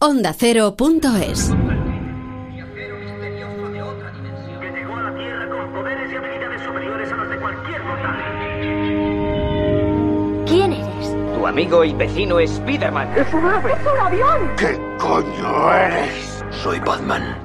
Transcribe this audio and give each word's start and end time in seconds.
OndaCero.es 0.00 1.00
que 1.00 1.06
llegó 4.70 4.96
a 4.96 5.02
la 5.02 5.12
Tierra 5.16 5.50
con 5.50 5.72
poderes 5.72 6.12
y 6.12 6.14
habilidades 6.14 6.62
superiores 6.62 7.10
a 7.10 7.16
los 7.16 7.28
de 7.28 7.36
cualquier 7.40 7.82
mortal. 7.82 8.16
¿Quién 10.46 10.74
eres? 10.74 11.16
Tu 11.34 11.44
amigo 11.44 11.82
y 11.82 11.94
vecino 11.94 12.36
Spiderman. 12.46 13.12
¿Qué 14.56 14.80
coño 15.00 15.74
eres? 15.74 16.44
Soy 16.62 16.78
Batman. 16.78 17.36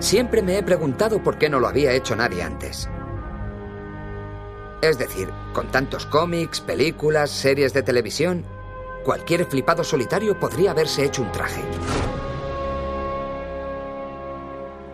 Siempre 0.00 0.42
me 0.42 0.58
he 0.58 0.62
preguntado 0.62 1.22
por 1.22 1.38
qué 1.38 1.48
no 1.48 1.60
lo 1.60 1.68
había 1.68 1.92
hecho 1.92 2.14
nadie 2.14 2.42
antes. 2.42 2.90
Es 4.82 4.98
decir, 4.98 5.30
con 5.54 5.68
tantos 5.68 6.04
cómics, 6.04 6.60
películas, 6.60 7.30
series 7.30 7.72
de 7.72 7.82
televisión, 7.82 8.44
cualquier 9.02 9.44
flipado 9.46 9.84
solitario 9.84 10.38
podría 10.38 10.70
haberse 10.70 11.04
hecho 11.04 11.22
un 11.22 11.32
traje. 11.32 11.62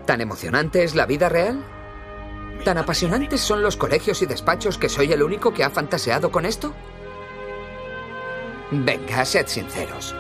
¿Tan 0.07 0.21
emocionante 0.21 0.85
es 0.85 0.95
la 0.95 1.07
vida 1.07 1.29
real? 1.29 1.63
¿Tan 2.65 2.79
apasionantes 2.79 3.41
son 3.41 3.63
los 3.63 3.77
colegios 3.77 4.23
y 4.23 4.27
despachos 4.27 4.79
que 4.79 4.89
soy 4.89 5.13
el 5.13 5.23
único 5.23 5.53
que 5.53 5.65
ha 5.65 5.71
fantaseado 5.71 6.31
con 6.31 6.47
esto? 6.47 6.73
Venga, 8.71 9.25
sed 9.25 9.47
sinceros. 9.47 10.15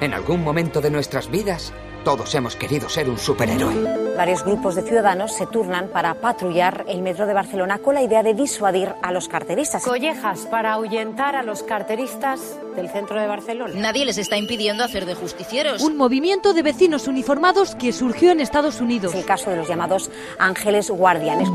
En 0.00 0.14
algún 0.14 0.42
momento 0.42 0.80
de 0.80 0.90
nuestras 0.90 1.30
vidas, 1.30 1.72
todos 2.04 2.34
hemos 2.34 2.56
querido 2.56 2.88
ser 2.88 3.08
un 3.08 3.18
superhéroe. 3.18 4.14
Varios 4.16 4.44
grupos 4.44 4.74
de 4.74 4.82
ciudadanos 4.82 5.32
se 5.32 5.46
turnan 5.46 5.88
para 5.88 6.14
patrullar 6.14 6.84
el 6.88 7.02
metro 7.02 7.26
de 7.26 7.34
Barcelona 7.34 7.78
con 7.78 7.94
la 7.94 8.02
idea 8.02 8.22
de 8.22 8.34
disuadir 8.34 8.92
a 9.02 9.12
los 9.12 9.28
carteristas. 9.28 9.82
Collejas 9.82 10.40
para 10.50 10.74
ahuyentar 10.74 11.34
a 11.34 11.42
los 11.42 11.62
carteristas 11.62 12.56
del 12.76 12.90
centro 12.90 13.20
de 13.20 13.26
Barcelona. 13.26 13.74
Nadie 13.76 14.04
les 14.04 14.18
está 14.18 14.36
impidiendo 14.36 14.84
hacer 14.84 15.06
de 15.06 15.14
justicieros. 15.14 15.82
Un 15.82 15.96
movimiento 15.96 16.52
de 16.54 16.62
vecinos 16.62 17.08
uniformados 17.08 17.74
que 17.74 17.92
surgió 17.92 18.32
en 18.32 18.40
Estados 18.40 18.80
Unidos. 18.80 19.12
Es 19.12 19.20
el 19.20 19.24
caso 19.24 19.50
de 19.50 19.56
los 19.56 19.68
llamados 19.68 20.10
ángeles 20.38 20.90
guardianes. 20.90 21.48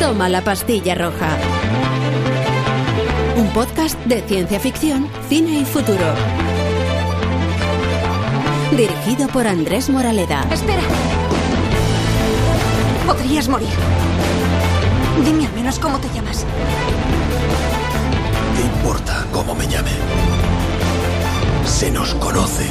Toma 0.00 0.28
la 0.28 0.42
pastilla 0.42 0.94
roja. 0.94 1.36
Un 3.36 3.48
podcast 3.52 3.98
de 4.04 4.22
ciencia 4.22 4.58
ficción, 4.58 5.08
cine 5.28 5.60
y 5.60 5.64
futuro. 5.64 6.14
Dirigido 8.76 9.26
por 9.28 9.48
Andrés 9.48 9.90
Moraleda. 9.90 10.46
Espera. 10.52 10.82
Podrías 13.04 13.48
morir. 13.48 13.68
Dime 15.24 15.46
al 15.46 15.52
menos 15.54 15.78
cómo 15.80 15.98
te 15.98 16.08
llamas. 16.14 16.46
¿Qué 18.56 18.62
importa 18.62 19.26
cómo 19.32 19.56
me 19.56 19.66
llame? 19.66 19.90
Se 21.64 21.90
nos 21.90 22.14
conoce 22.14 22.66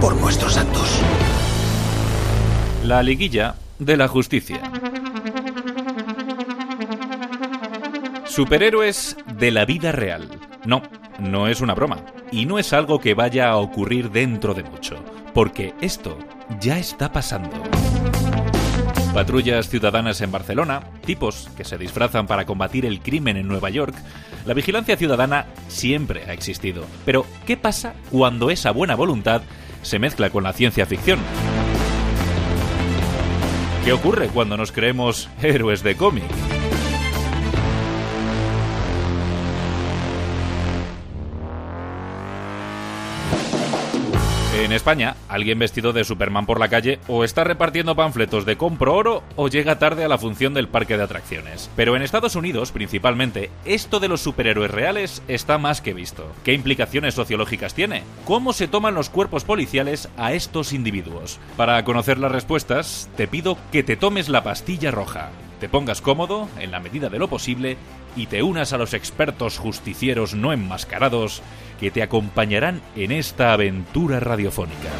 por 0.00 0.16
nuestros 0.16 0.56
actos. 0.56 1.00
La 2.84 3.00
liguilla 3.02 3.54
de 3.78 3.96
la 3.96 4.08
justicia. 4.08 4.60
Superhéroes 8.24 9.16
de 9.38 9.50
la 9.52 9.64
vida 9.64 9.92
real. 9.92 10.28
No, 10.66 10.82
no 11.20 11.46
es 11.46 11.60
una 11.60 11.74
broma. 11.74 11.98
Y 12.30 12.46
no 12.46 12.58
es 12.58 12.72
algo 12.72 13.00
que 13.00 13.14
vaya 13.14 13.48
a 13.48 13.56
ocurrir 13.56 14.10
dentro 14.10 14.54
de 14.54 14.62
mucho. 14.62 14.96
Porque 15.32 15.74
esto 15.80 16.18
ya 16.60 16.78
está 16.78 17.12
pasando. 17.12 17.62
Patrullas 19.14 19.68
ciudadanas 19.68 20.20
en 20.20 20.30
Barcelona, 20.30 20.80
tipos 21.04 21.48
que 21.56 21.64
se 21.64 21.78
disfrazan 21.78 22.26
para 22.26 22.44
combatir 22.44 22.84
el 22.84 23.00
crimen 23.00 23.36
en 23.36 23.48
Nueva 23.48 23.70
York. 23.70 23.94
La 24.44 24.54
vigilancia 24.54 24.96
ciudadana 24.96 25.46
siempre 25.68 26.24
ha 26.28 26.32
existido. 26.32 26.84
Pero, 27.04 27.26
¿qué 27.46 27.56
pasa 27.56 27.94
cuando 28.10 28.50
esa 28.50 28.70
buena 28.70 28.94
voluntad 28.94 29.42
se 29.82 29.98
mezcla 29.98 30.30
con 30.30 30.44
la 30.44 30.52
ciencia 30.52 30.86
ficción? 30.86 31.18
¿Qué 33.84 33.92
ocurre 33.92 34.28
cuando 34.28 34.56
nos 34.56 34.70
creemos 34.70 35.28
héroes 35.42 35.82
de 35.82 35.96
cómic? 35.96 36.57
En 44.68 44.74
España, 44.74 45.16
alguien 45.30 45.58
vestido 45.58 45.94
de 45.94 46.04
Superman 46.04 46.44
por 46.44 46.60
la 46.60 46.68
calle 46.68 46.98
o 47.08 47.24
está 47.24 47.42
repartiendo 47.42 47.96
panfletos 47.96 48.44
de 48.44 48.58
compro 48.58 48.94
oro 48.94 49.22
o 49.34 49.48
llega 49.48 49.78
tarde 49.78 50.04
a 50.04 50.08
la 50.08 50.18
función 50.18 50.52
del 50.52 50.68
parque 50.68 50.98
de 50.98 51.04
atracciones. 51.04 51.70
Pero 51.74 51.96
en 51.96 52.02
Estados 52.02 52.36
Unidos, 52.36 52.70
principalmente, 52.70 53.48
esto 53.64 53.98
de 53.98 54.08
los 54.08 54.20
superhéroes 54.20 54.70
reales 54.70 55.22
está 55.26 55.56
más 55.56 55.80
que 55.80 55.94
visto. 55.94 56.30
¿Qué 56.44 56.52
implicaciones 56.52 57.14
sociológicas 57.14 57.72
tiene? 57.72 58.02
¿Cómo 58.26 58.52
se 58.52 58.68
toman 58.68 58.94
los 58.94 59.08
cuerpos 59.08 59.42
policiales 59.44 60.10
a 60.18 60.34
estos 60.34 60.74
individuos? 60.74 61.40
Para 61.56 61.82
conocer 61.82 62.18
las 62.18 62.32
respuestas, 62.32 63.08
te 63.16 63.26
pido 63.26 63.56
que 63.72 63.82
te 63.82 63.96
tomes 63.96 64.28
la 64.28 64.44
pastilla 64.44 64.90
roja, 64.90 65.30
te 65.60 65.70
pongas 65.70 66.02
cómodo, 66.02 66.46
en 66.60 66.72
la 66.72 66.80
medida 66.80 67.08
de 67.08 67.18
lo 67.18 67.28
posible, 67.28 67.78
y 68.18 68.26
te 68.26 68.42
unas 68.42 68.72
a 68.72 68.78
los 68.78 68.94
expertos 68.94 69.58
justicieros 69.58 70.34
no 70.34 70.52
enmascarados 70.52 71.40
que 71.78 71.92
te 71.92 72.02
acompañarán 72.02 72.82
en 72.96 73.12
esta 73.12 73.52
aventura 73.52 74.18
radiofónica. 74.18 74.90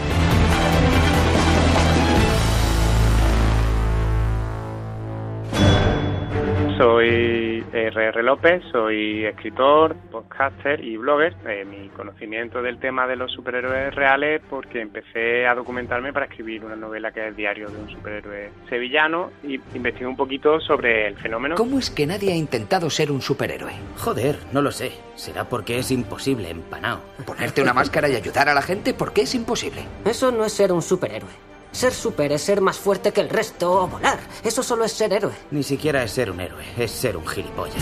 Soy 6.79 7.48
R.R. 7.73 8.23
López, 8.23 8.63
soy 8.73 9.25
escritor, 9.25 9.95
podcaster 10.11 10.83
y 10.85 10.97
blogger. 10.97 11.35
Eh, 11.47 11.65
mi 11.65 11.89
conocimiento 11.89 12.63
del 12.63 12.79
tema 12.79 13.07
de 13.07 13.17
los 13.17 13.33
superhéroes 13.33 13.95
reales 13.95 14.43
porque 14.49 14.81
empecé 14.81 15.47
a 15.47 15.55
documentarme 15.55 16.13
para 16.13 16.27
escribir 16.27 16.65
una 16.65 16.77
novela 16.77 17.13
que 17.13 17.21
es 17.21 17.29
el 17.29 17.37
diario 17.37 17.69
de 17.69 17.79
un 17.79 17.91
superhéroe 17.91 18.51
sevillano 18.69 19.31
y 19.43 19.61
investigué 19.75 20.07
un 20.07 20.17
poquito 20.17 20.61
sobre 20.61 21.07
el 21.07 21.17
fenómeno. 21.17 21.55
¿Cómo 21.57 21.79
es 21.79 21.91
que 21.91 22.07
nadie 22.07 22.33
ha 22.33 22.37
intentado 22.37 22.91
ser 22.91 23.11
un 23.11 23.21
superhéroe? 23.21 23.73
Joder, 23.97 24.37
no 24.53 24.63
lo 24.63 24.71
sé. 24.71 24.93
Será 25.15 25.49
porque 25.49 25.79
es 25.79 25.91
imposible, 25.91 26.51
empanao. 26.51 27.01
¿Ponerte 27.27 27.63
una 27.63 27.75
máscara 27.75 28.09
y 28.09 28.17
ayudar 28.17 28.49
a 28.49 28.55
la 28.55 28.63
gente? 28.63 28.95
¿Por 28.95 29.13
qué 29.13 29.23
es 29.23 29.35
imposible? 29.35 29.83
Eso 30.05 30.31
no 30.31 30.45
es 30.45 30.53
ser 30.53 30.73
un 30.73 30.83
superhéroe. 30.83 31.48
Ser 31.73 31.93
super 31.93 32.33
es 32.33 32.43
ser 32.43 32.61
más 32.61 32.79
fuerte 32.79 33.13
que 33.13 33.21
el 33.21 33.29
resto 33.29 33.71
o 33.71 33.87
volar. 33.87 34.19
Eso 34.43 34.63
solo 34.63 34.85
es 34.85 34.93
ser 34.93 35.13
héroe. 35.13 35.33
Ni 35.51 35.63
siquiera 35.63 36.03
es 36.03 36.11
ser 36.13 36.31
un 36.31 36.41
héroe, 36.41 36.65
es 36.77 36.91
ser 36.91 37.17
un 37.17 37.27
gilipollas. 37.27 37.77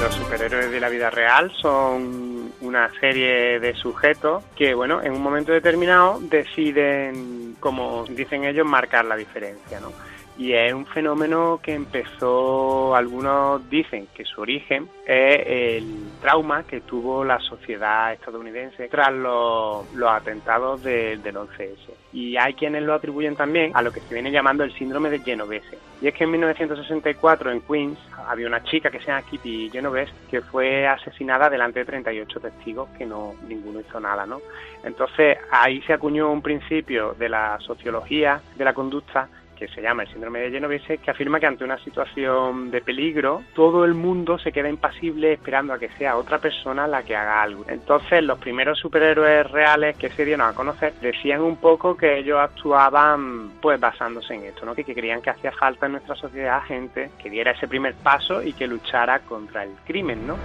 Los 0.00 0.14
superhéroes 0.14 0.70
de 0.70 0.80
la 0.80 0.88
vida 0.88 1.10
real 1.10 1.52
son 1.60 2.52
una 2.60 2.90
serie 3.00 3.58
de 3.60 3.74
sujetos 3.74 4.44
que, 4.56 4.74
bueno, 4.74 5.02
en 5.02 5.12
un 5.12 5.22
momento 5.22 5.52
determinado 5.52 6.18
deciden, 6.20 7.56
como 7.60 8.04
dicen 8.04 8.44
ellos, 8.44 8.66
marcar 8.66 9.04
la 9.04 9.16
diferencia, 9.16 9.80
¿no? 9.80 9.92
Y 10.38 10.52
es 10.52 10.72
un 10.72 10.86
fenómeno 10.86 11.58
que 11.60 11.74
empezó, 11.74 12.94
algunos 12.94 13.68
dicen 13.68 14.06
que 14.14 14.24
su 14.24 14.40
origen 14.40 14.88
es 15.04 15.40
el 15.46 15.84
trauma 16.20 16.62
que 16.62 16.80
tuvo 16.80 17.24
la 17.24 17.40
sociedad 17.40 18.12
estadounidense 18.12 18.88
tras 18.88 19.12
los, 19.12 19.92
los 19.94 20.08
atentados 20.10 20.82
de- 20.84 21.16
del 21.18 21.36
11S. 21.36 21.92
Y 22.12 22.36
hay 22.36 22.54
quienes 22.54 22.84
lo 22.84 22.94
atribuyen 22.94 23.34
también 23.34 23.72
a 23.74 23.82
lo 23.82 23.90
que 23.90 23.98
se 24.00 24.14
viene 24.14 24.30
llamando 24.30 24.62
el 24.62 24.72
síndrome 24.74 25.10
de 25.10 25.18
Genovese. 25.18 25.76
Y 26.00 26.06
es 26.06 26.14
que 26.14 26.22
en 26.22 26.30
1964 26.30 27.50
en 27.50 27.60
Queens 27.62 27.98
había 28.28 28.46
una 28.46 28.62
chica 28.62 28.90
que 28.90 29.00
se 29.00 29.06
llama 29.06 29.22
Kitty 29.22 29.70
Genovese 29.70 30.12
que 30.30 30.40
fue 30.40 30.86
asesinada 30.86 31.50
delante 31.50 31.80
de 31.80 31.84
38 31.84 32.38
testigos 32.40 32.88
que 32.96 33.04
no 33.06 33.34
ninguno 33.48 33.80
hizo 33.80 33.98
nada, 33.98 34.24
¿no? 34.24 34.40
Entonces 34.84 35.36
ahí 35.50 35.82
se 35.82 35.94
acuñó 35.94 36.30
un 36.30 36.42
principio 36.42 37.14
de 37.18 37.28
la 37.28 37.58
sociología 37.60 38.40
de 38.56 38.64
la 38.64 38.72
conducta 38.72 39.28
que 39.58 39.68
se 39.68 39.82
llama 39.82 40.04
el 40.04 40.08
síndrome 40.12 40.38
de 40.38 40.50
Genovese, 40.50 40.98
que 40.98 41.10
afirma 41.10 41.40
que 41.40 41.46
ante 41.46 41.64
una 41.64 41.78
situación 41.78 42.70
de 42.70 42.80
peligro, 42.80 43.42
todo 43.54 43.84
el 43.84 43.94
mundo 43.94 44.38
se 44.38 44.52
queda 44.52 44.68
impasible 44.68 45.32
esperando 45.32 45.72
a 45.72 45.78
que 45.78 45.88
sea 45.98 46.16
otra 46.16 46.38
persona 46.38 46.86
la 46.86 47.02
que 47.02 47.16
haga 47.16 47.42
algo. 47.42 47.64
Entonces, 47.68 48.22
los 48.22 48.38
primeros 48.38 48.78
superhéroes 48.78 49.50
reales 49.50 49.96
que 49.96 50.10
se 50.10 50.24
dieron 50.24 50.46
a 50.46 50.52
conocer 50.52 50.94
decían 51.00 51.40
un 51.40 51.56
poco 51.56 51.96
que 51.96 52.18
ellos 52.18 52.38
actuaban 52.38 53.50
pues 53.60 53.80
basándose 53.80 54.34
en 54.34 54.44
esto, 54.44 54.64
¿no? 54.64 54.74
Que, 54.74 54.84
que 54.84 54.94
creían 54.94 55.20
que 55.20 55.30
hacía 55.30 55.50
falta 55.50 55.86
en 55.86 55.92
nuestra 55.92 56.14
sociedad 56.14 56.62
gente 56.62 57.10
que 57.20 57.28
diera 57.28 57.50
ese 57.50 57.66
primer 57.66 57.94
paso 57.94 58.42
y 58.42 58.52
que 58.52 58.68
luchara 58.68 59.18
contra 59.20 59.64
el 59.64 59.70
crimen, 59.84 60.24
¿no? 60.24 60.36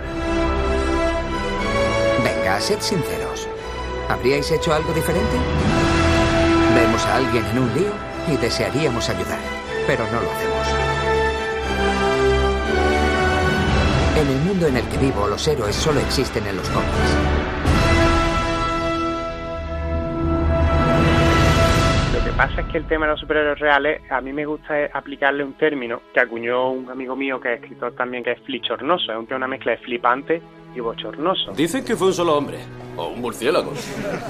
Venga, 2.23 2.59
sed 2.59 2.79
sinceros. 2.79 3.47
¿Habríais 4.09 4.51
hecho 4.51 4.73
algo 4.73 4.91
diferente? 4.91 5.37
Vemos 6.75 7.05
a 7.05 7.17
alguien 7.17 7.45
en 7.45 7.59
un 7.59 7.73
lío 7.75 8.12
y 8.27 8.37
desearíamos 8.37 9.09
ayudar, 9.09 9.39
pero 9.87 10.05
no 10.05 10.21
lo 10.21 10.31
hacemos. 10.31 10.67
En 14.15 14.27
el 14.27 14.37
mundo 14.45 14.67
en 14.67 14.77
el 14.77 14.87
que 14.87 14.97
vivo, 14.97 15.27
los 15.27 15.45
héroes 15.47 15.75
solo 15.75 15.99
existen 15.99 16.45
en 16.47 16.55
los 16.57 16.69
cómics. 16.69 17.17
Lo 22.13 22.23
que 22.23 22.31
pasa 22.37 22.61
es 22.61 22.67
que 22.67 22.77
el 22.77 22.85
tema 22.85 23.05
de 23.05 23.11
los 23.11 23.19
superhéroes 23.19 23.59
reales, 23.59 24.01
a 24.11 24.21
mí 24.21 24.31
me 24.33 24.45
gusta 24.45 24.75
aplicarle 24.93 25.43
un 25.43 25.53
término 25.53 26.01
que 26.13 26.19
acuñó 26.19 26.69
un 26.71 26.89
amigo 26.89 27.15
mío 27.15 27.39
que 27.41 27.53
es 27.55 27.61
escritor 27.61 27.93
también, 27.95 28.23
que 28.23 28.31
es 28.33 28.39
flichornoso. 28.41 29.11
Es 29.11 29.17
un- 29.17 29.33
una 29.33 29.47
mezcla 29.47 29.71
de 29.71 29.77
flipante 29.79 30.41
y 30.75 30.79
bochornoso. 30.79 31.53
Dicen 31.53 31.83
que 31.83 31.95
fue 31.95 32.07
un 32.07 32.13
solo 32.13 32.37
hombre. 32.37 32.59
O 32.95 33.07
un 33.07 33.21
murciélago. 33.21 33.73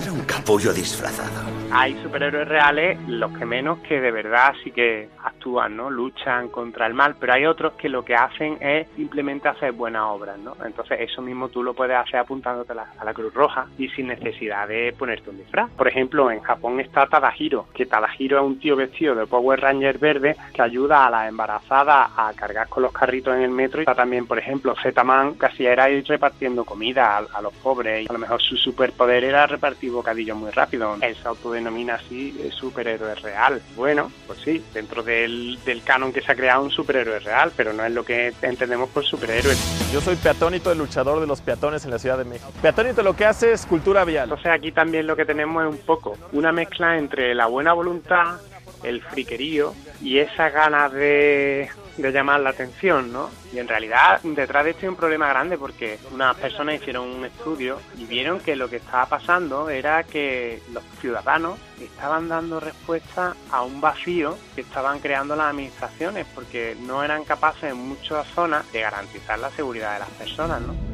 Era 0.01 0.13
un 0.13 0.21
capullo 0.21 0.71
disfrazado. 0.71 1.51
Hay 1.69 2.01
superhéroes 2.01 2.47
reales, 2.47 2.97
los 3.09 3.37
que 3.37 3.45
menos 3.45 3.79
que 3.79 3.99
de 3.99 4.11
verdad 4.11 4.53
sí 4.63 4.71
que 4.71 5.09
actúan, 5.21 5.75
¿no? 5.75 5.89
Luchan 5.89 6.47
contra 6.47 6.87
el 6.87 6.93
mal, 6.93 7.15
pero 7.19 7.33
hay 7.33 7.45
otros 7.45 7.73
que 7.73 7.89
lo 7.89 8.05
que 8.05 8.15
hacen 8.15 8.57
es 8.61 8.87
simplemente 8.95 9.49
hacer 9.49 9.73
buenas 9.73 10.03
obras, 10.03 10.37
¿no? 10.37 10.55
Entonces 10.63 10.99
eso 11.01 11.21
mismo 11.21 11.49
tú 11.49 11.61
lo 11.61 11.73
puedes 11.73 11.97
hacer 11.97 12.21
apuntándote 12.21 12.71
a 12.71 12.75
la, 12.75 12.87
a 12.97 13.03
la 13.03 13.13
Cruz 13.13 13.33
Roja 13.33 13.67
y 13.77 13.89
sin 13.89 14.07
necesidad 14.07 14.65
de 14.65 14.95
ponerte 14.97 15.29
un 15.29 15.37
disfraz. 15.39 15.69
Por 15.71 15.89
ejemplo, 15.89 16.31
en 16.31 16.39
Japón 16.41 16.79
está 16.79 17.05
Tadahiro, 17.07 17.67
que 17.73 17.85
Tadahiro 17.85 18.37
es 18.37 18.45
un 18.45 18.59
tío 18.59 18.77
vestido 18.77 19.13
de 19.13 19.25
Power 19.25 19.59
Ranger 19.59 19.97
verde 19.97 20.37
que 20.53 20.61
ayuda 20.61 21.07
a 21.07 21.09
las 21.09 21.27
embarazadas 21.27 22.11
a 22.15 22.31
cargar 22.33 22.69
con 22.69 22.83
los 22.83 22.93
carritos 22.93 23.35
en 23.35 23.41
el 23.41 23.51
metro 23.51 23.81
y 23.81 23.83
está 23.83 23.95
también, 23.95 24.25
por 24.25 24.39
ejemplo, 24.39 24.73
Z-Man, 24.81 25.33
casi 25.33 25.65
era 25.65 25.89
ir 25.89 26.05
repartiendo 26.33 26.65
comida 26.65 27.17
a, 27.17 27.37
a 27.37 27.41
los 27.41 27.53
pobres 27.53 28.03
y 28.03 28.07
a 28.09 28.13
lo 28.13 28.19
mejor 28.19 28.41
su 28.41 28.57
superpoder 28.57 29.23
era 29.23 29.45
repartir 29.47 29.91
bocadillos 29.91 30.37
muy 30.37 30.51
rápido. 30.51 30.95
Él 31.01 31.15
se 31.15 31.27
autodenomina 31.27 31.95
así 31.95 32.35
eh, 32.39 32.49
superhéroe 32.51 33.15
real. 33.15 33.61
Bueno, 33.75 34.11
pues 34.27 34.39
sí, 34.39 34.63
dentro 34.73 35.03
del, 35.03 35.57
del 35.65 35.83
canon 35.83 36.11
que 36.11 36.21
se 36.21 36.31
ha 36.31 36.35
creado 36.35 36.63
un 36.63 36.71
superhéroe 36.71 37.19
real, 37.19 37.51
pero 37.55 37.73
no 37.73 37.85
es 37.85 37.91
lo 37.91 38.03
que 38.03 38.33
entendemos 38.41 38.89
por 38.89 39.05
superhéroe. 39.05 39.55
Yo 39.91 40.01
soy 40.01 40.15
peatónito, 40.15 40.71
el 40.71 40.77
luchador 40.79 41.19
de 41.19 41.27
los 41.27 41.41
peatones 41.41 41.85
en 41.85 41.91
la 41.91 41.99
Ciudad 41.99 42.17
de 42.17 42.25
México. 42.25 42.51
Peatónito 42.61 43.03
lo 43.03 43.15
que 43.15 43.25
hace 43.25 43.51
es 43.51 43.65
cultura 43.65 44.03
vial. 44.03 44.25
Entonces 44.25 44.51
aquí 44.51 44.71
también 44.71 45.07
lo 45.07 45.15
que 45.15 45.25
tenemos 45.25 45.63
es 45.63 45.71
un 45.71 45.85
poco 45.85 46.17
una 46.31 46.51
mezcla 46.51 46.97
entre 46.97 47.35
la 47.35 47.45
buena 47.45 47.73
voluntad, 47.73 48.39
el 48.83 49.01
friquerío 49.01 49.73
y 50.01 50.17
esa 50.17 50.49
ganas 50.49 50.91
de, 50.91 51.69
de 51.97 52.11
llamar 52.11 52.39
la 52.39 52.49
atención, 52.49 53.11
¿no? 53.11 53.29
Y 53.53 53.59
en 53.59 53.67
realidad 53.67 54.19
detrás 54.23 54.63
de 54.63 54.71
esto 54.71 54.81
hay 54.83 54.89
un 54.89 54.95
problema 54.95 55.27
grande 55.27 55.57
porque 55.57 55.99
unas 56.11 56.35
personas 56.35 56.75
hicieron 56.75 57.07
un 57.07 57.25
estudio 57.25 57.79
y 57.97 58.05
vieron 58.05 58.39
que 58.39 58.55
lo 58.55 58.69
que 58.69 58.77
estaba 58.77 59.05
pasando 59.05 59.69
era 59.69 60.03
que 60.03 60.61
los 60.73 60.83
ciudadanos 60.99 61.59
estaban 61.79 62.29
dando 62.29 62.59
respuesta 62.59 63.35
a 63.51 63.61
un 63.61 63.79
vacío 63.79 64.37
que 64.55 64.61
estaban 64.61 64.99
creando 64.99 65.35
las 65.35 65.47
administraciones 65.47 66.25
porque 66.33 66.75
no 66.79 67.03
eran 67.03 67.23
capaces 67.23 67.71
en 67.71 67.77
muchas 67.77 68.27
zonas 68.27 68.71
de 68.71 68.81
garantizar 68.81 69.37
la 69.37 69.51
seguridad 69.51 69.93
de 69.93 69.99
las 69.99 70.09
personas, 70.09 70.61
¿no? 70.61 70.93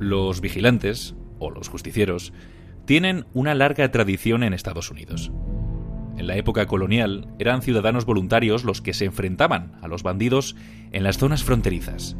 Los 0.00 0.40
vigilantes, 0.40 1.14
o 1.40 1.50
los 1.50 1.68
justicieros, 1.68 2.32
tienen 2.88 3.26
una 3.34 3.54
larga 3.54 3.90
tradición 3.90 4.42
en 4.42 4.54
Estados 4.54 4.90
Unidos. 4.90 5.30
En 6.16 6.26
la 6.26 6.36
época 6.36 6.64
colonial 6.64 7.28
eran 7.38 7.60
ciudadanos 7.60 8.06
voluntarios 8.06 8.64
los 8.64 8.80
que 8.80 8.94
se 8.94 9.04
enfrentaban 9.04 9.76
a 9.82 9.88
los 9.88 10.02
bandidos 10.02 10.56
en 10.90 11.02
las 11.02 11.18
zonas 11.18 11.44
fronterizas. 11.44 12.16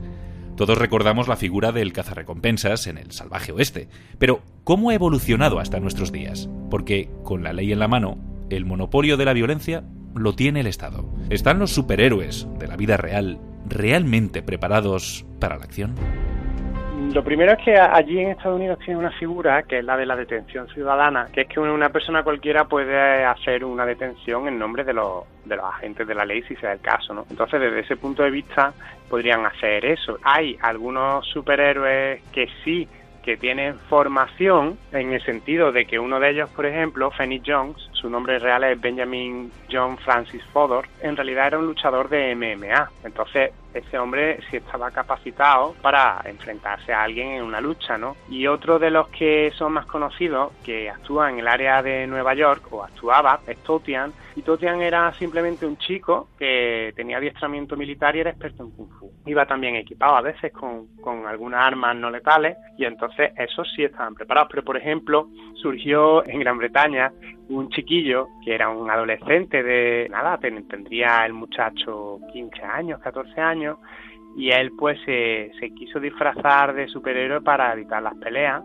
Todos 0.58 0.76
recordamos 0.76 1.26
la 1.26 1.36
figura 1.36 1.72
del 1.72 1.94
cazarrecompensas 1.94 2.86
en 2.86 2.98
el 2.98 3.12
salvaje 3.12 3.50
oeste, 3.50 3.88
pero 4.18 4.42
¿cómo 4.62 4.90
ha 4.90 4.94
evolucionado 4.94 5.58
hasta 5.58 5.80
nuestros 5.80 6.12
días? 6.12 6.50
Porque, 6.68 7.08
con 7.24 7.42
la 7.42 7.54
ley 7.54 7.72
en 7.72 7.78
la 7.78 7.88
mano, 7.88 8.18
el 8.50 8.66
monopolio 8.66 9.16
de 9.16 9.24
la 9.24 9.32
violencia 9.32 9.84
lo 10.14 10.34
tiene 10.34 10.60
el 10.60 10.66
Estado. 10.66 11.08
¿Están 11.30 11.60
los 11.60 11.70
superhéroes 11.70 12.46
de 12.58 12.68
la 12.68 12.76
vida 12.76 12.98
real 12.98 13.40
realmente 13.66 14.42
preparados 14.42 15.24
para 15.40 15.56
la 15.56 15.64
acción? 15.64 15.94
Lo 17.14 17.24
primero 17.24 17.52
es 17.52 17.58
que 17.64 17.74
allí 17.74 18.18
en 18.18 18.30
Estados 18.30 18.56
Unidos 18.56 18.78
tiene 18.80 19.00
una 19.00 19.10
figura 19.12 19.62
que 19.62 19.78
es 19.78 19.84
la 19.84 19.96
de 19.96 20.04
la 20.04 20.14
detención 20.14 20.68
ciudadana, 20.68 21.28
que 21.32 21.42
es 21.42 21.48
que 21.48 21.58
una 21.58 21.88
persona 21.88 22.22
cualquiera 22.22 22.64
puede 22.64 23.24
hacer 23.24 23.64
una 23.64 23.86
detención 23.86 24.46
en 24.46 24.58
nombre 24.58 24.84
de 24.84 24.92
los, 24.92 25.24
de 25.46 25.56
los 25.56 25.64
agentes 25.64 26.06
de 26.06 26.14
la 26.14 26.26
ley 26.26 26.42
si 26.42 26.54
sea 26.56 26.72
el 26.72 26.80
caso, 26.80 27.14
¿no? 27.14 27.24
Entonces, 27.30 27.60
desde 27.60 27.80
ese 27.80 27.96
punto 27.96 28.22
de 28.22 28.30
vista, 28.30 28.74
podrían 29.08 29.46
hacer 29.46 29.86
eso. 29.86 30.18
Hay 30.22 30.58
algunos 30.60 31.26
superhéroes 31.26 32.22
que 32.30 32.48
sí 32.62 32.86
que 33.22 33.36
tienen 33.36 33.78
formación 33.88 34.78
en 34.92 35.12
el 35.12 35.22
sentido 35.22 35.72
de 35.72 35.86
que 35.86 35.98
uno 35.98 36.20
de 36.20 36.30
ellos, 36.30 36.50
por 36.50 36.66
ejemplo, 36.66 37.10
Fanny 37.10 37.42
Jones, 37.44 37.76
su 38.00 38.08
nombre 38.08 38.38
real 38.38 38.64
es 38.64 38.80
Benjamin 38.80 39.50
John 39.70 39.98
Francis 39.98 40.42
Fodor, 40.52 40.88
en 41.02 41.16
realidad 41.16 41.48
era 41.48 41.58
un 41.58 41.66
luchador 41.66 42.08
de 42.08 42.34
MMA. 42.34 42.90
Entonces, 43.04 43.52
ese 43.74 43.98
hombre 43.98 44.40
sí 44.50 44.56
estaba 44.56 44.90
capacitado 44.90 45.74
para 45.82 46.20
enfrentarse 46.24 46.92
a 46.92 47.02
alguien 47.02 47.32
en 47.32 47.42
una 47.42 47.60
lucha, 47.60 47.98
¿no? 47.98 48.16
Y 48.28 48.46
otro 48.46 48.78
de 48.78 48.90
los 48.90 49.08
que 49.08 49.52
son 49.56 49.72
más 49.72 49.86
conocidos, 49.86 50.52
que 50.64 50.88
actúa 50.88 51.30
en 51.30 51.40
el 51.40 51.48
área 51.48 51.82
de 51.82 52.06
Nueva 52.06 52.34
York, 52.34 52.62
o 52.70 52.82
actuaba, 52.82 53.40
es 53.46 53.58
Totian, 53.58 54.12
y 54.36 54.42
Totian 54.42 54.80
era 54.80 55.12
simplemente 55.14 55.66
un 55.66 55.76
chico 55.76 56.28
que 56.38 56.92
tenía 56.94 57.18
adiestramiento 57.18 57.76
militar 57.76 58.14
y 58.14 58.20
era 58.20 58.30
experto 58.30 58.62
en 58.62 58.70
Kung 58.70 58.90
Fu. 58.98 59.12
Iba 59.26 59.46
también 59.46 59.76
equipado 59.76 60.16
a 60.16 60.22
veces 60.22 60.52
con, 60.52 60.86
con 60.96 61.26
algunas 61.26 61.60
armas 61.60 61.96
no 61.96 62.10
letales, 62.10 62.56
y 62.76 62.84
entonces 62.84 63.32
esos 63.36 63.68
sí 63.74 63.84
estaban 63.84 64.14
preparados. 64.14 64.48
Pero, 64.50 64.64
por 64.64 64.76
ejemplo, 64.76 65.28
surgió 65.60 66.24
en 66.26 66.40
Gran 66.40 66.58
Bretaña 66.58 67.12
un 67.48 67.68
chiquillo 67.70 68.28
que 68.44 68.54
era 68.54 68.68
un 68.68 68.90
adolescente 68.90 69.62
de 69.62 70.08
nada, 70.10 70.38
tendría 70.38 71.24
el 71.24 71.32
muchacho 71.32 72.20
15 72.32 72.62
años, 72.62 73.00
14 73.00 73.40
años, 73.40 73.78
y 74.36 74.50
él 74.50 74.72
pues 74.78 74.98
se, 75.04 75.50
se 75.58 75.70
quiso 75.74 75.98
disfrazar 75.98 76.74
de 76.74 76.86
superhéroe 76.88 77.40
para 77.40 77.72
evitar 77.72 78.02
las 78.02 78.14
peleas 78.16 78.62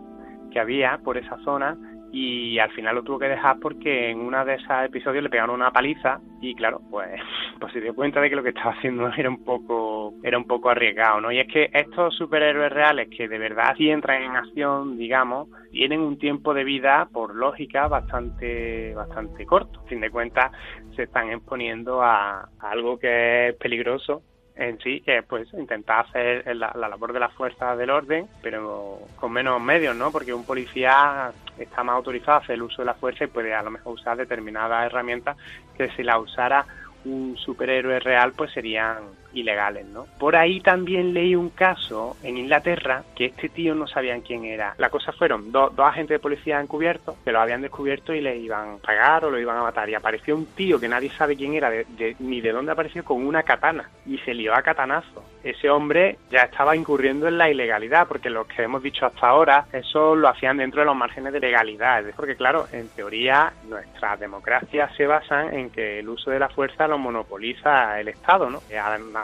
que 0.52 0.60
había 0.60 0.98
por 0.98 1.16
esa 1.16 1.36
zona 1.38 1.76
y 2.14 2.60
al 2.60 2.70
final 2.70 2.94
lo 2.94 3.02
tuvo 3.02 3.18
que 3.18 3.28
dejar 3.28 3.58
porque 3.58 4.10
en 4.10 4.20
uno 4.20 4.44
de 4.44 4.54
esos 4.54 4.70
episodios 4.84 5.24
le 5.24 5.30
pegaron 5.30 5.56
una 5.56 5.72
paliza 5.72 6.20
y 6.40 6.54
claro, 6.54 6.80
pues, 6.88 7.10
pues 7.58 7.72
se 7.72 7.80
dio 7.80 7.92
cuenta 7.92 8.20
de 8.20 8.30
que 8.30 8.36
lo 8.36 8.42
que 8.44 8.50
estaba 8.50 8.70
haciendo 8.70 9.08
era 9.16 9.28
un 9.28 9.42
poco 9.44 10.14
era 10.22 10.38
un 10.38 10.44
poco 10.44 10.70
arriesgado, 10.70 11.20
¿no? 11.20 11.32
Y 11.32 11.40
es 11.40 11.48
que 11.48 11.70
estos 11.72 12.14
superhéroes 12.14 12.72
reales 12.72 13.08
que 13.08 13.26
de 13.26 13.38
verdad 13.38 13.74
sí 13.76 13.90
entran 13.90 14.22
en 14.22 14.36
acción, 14.36 14.96
digamos, 14.96 15.48
tienen 15.72 16.00
un 16.00 16.16
tiempo 16.16 16.54
de 16.54 16.62
vida 16.62 17.08
por 17.12 17.34
lógica 17.34 17.88
bastante 17.88 18.94
bastante 18.94 19.44
corto. 19.44 19.80
A 19.80 19.88
fin 19.88 20.00
de 20.00 20.10
cuentas 20.10 20.52
se 20.94 21.02
están 21.02 21.32
exponiendo 21.32 22.00
a 22.00 22.48
algo 22.60 22.96
que 22.96 23.48
es 23.48 23.56
peligroso 23.56 24.22
en 24.56 24.78
sí, 24.78 25.00
que 25.00 25.18
es 25.18 25.24
pues 25.24 25.52
intentar 25.54 26.06
hacer 26.06 26.56
la, 26.56 26.72
la, 26.74 26.88
labor 26.88 27.12
de 27.12 27.20
las 27.20 27.32
fuerzas 27.32 27.76
del 27.76 27.90
orden, 27.90 28.28
pero 28.42 29.00
con 29.16 29.32
menos 29.32 29.60
medios, 29.60 29.96
¿no? 29.96 30.12
Porque 30.12 30.32
un 30.32 30.44
policía 30.44 31.32
está 31.58 31.82
más 31.82 31.96
autorizado 31.96 32.38
a 32.38 32.40
hacer 32.40 32.54
el 32.54 32.62
uso 32.62 32.82
de 32.82 32.86
la 32.86 32.94
fuerza 32.94 33.24
y 33.24 33.28
puede 33.28 33.54
a 33.54 33.62
lo 33.62 33.70
mejor 33.70 33.94
usar 33.94 34.16
determinadas 34.16 34.86
herramientas 34.86 35.36
que 35.76 35.90
si 35.90 36.02
la 36.02 36.18
usara 36.18 36.64
un 37.04 37.36
superhéroe 37.36 38.00
real 38.00 38.32
pues 38.32 38.52
serían 38.52 39.23
ilegales, 39.34 39.86
¿no? 39.86 40.06
Por 40.18 40.36
ahí 40.36 40.60
también 40.60 41.12
leí 41.12 41.34
un 41.34 41.50
caso 41.50 42.16
en 42.22 42.38
Inglaterra 42.38 43.02
que 43.14 43.26
este 43.26 43.48
tío 43.48 43.74
no 43.74 43.86
sabían 43.86 44.20
quién 44.20 44.44
era. 44.44 44.74
La 44.78 44.90
cosa 44.90 45.12
fueron 45.12 45.52
dos, 45.52 45.74
dos 45.74 45.86
agentes 45.86 46.16
de 46.16 46.18
policía 46.18 46.60
encubiertos 46.60 47.16
que 47.24 47.32
lo 47.32 47.40
habían 47.40 47.62
descubierto 47.62 48.14
y 48.14 48.20
le 48.20 48.36
iban 48.36 48.74
a 48.74 48.76
pagar 48.78 49.24
o 49.24 49.30
lo 49.30 49.38
iban 49.38 49.56
a 49.56 49.62
matar. 49.62 49.88
Y 49.88 49.94
apareció 49.94 50.36
un 50.36 50.46
tío 50.46 50.78
que 50.80 50.88
nadie 50.88 51.10
sabe 51.10 51.36
quién 51.36 51.54
era 51.54 51.70
de, 51.70 52.16
ni 52.18 52.40
de 52.40 52.52
dónde 52.52 52.72
apareció 52.72 53.04
con 53.04 53.26
una 53.26 53.42
katana 53.42 53.88
y 54.06 54.18
se 54.18 54.34
lió 54.34 54.54
a 54.54 54.62
catanazo. 54.62 55.24
Ese 55.42 55.68
hombre 55.68 56.18
ya 56.30 56.42
estaba 56.42 56.74
incurriendo 56.74 57.28
en 57.28 57.36
la 57.36 57.50
ilegalidad 57.50 58.08
porque 58.08 58.30
lo 58.30 58.46
que 58.46 58.62
hemos 58.62 58.82
dicho 58.82 59.04
hasta 59.04 59.28
ahora, 59.28 59.66
eso 59.72 60.14
lo 60.14 60.28
hacían 60.28 60.56
dentro 60.56 60.80
de 60.80 60.86
los 60.86 60.96
márgenes 60.96 61.32
de 61.32 61.40
legalidad. 61.40 62.02
Porque 62.16 62.36
claro, 62.36 62.66
en 62.72 62.88
teoría 62.88 63.52
nuestras 63.68 64.18
democracias 64.18 64.94
se 64.96 65.06
basan 65.06 65.54
en 65.54 65.70
que 65.70 65.98
el 65.98 66.08
uso 66.08 66.30
de 66.30 66.38
la 66.38 66.48
fuerza 66.48 66.88
lo 66.88 66.98
monopoliza 66.98 68.00
el 68.00 68.08
Estado, 68.08 68.48
¿no? 68.48 68.62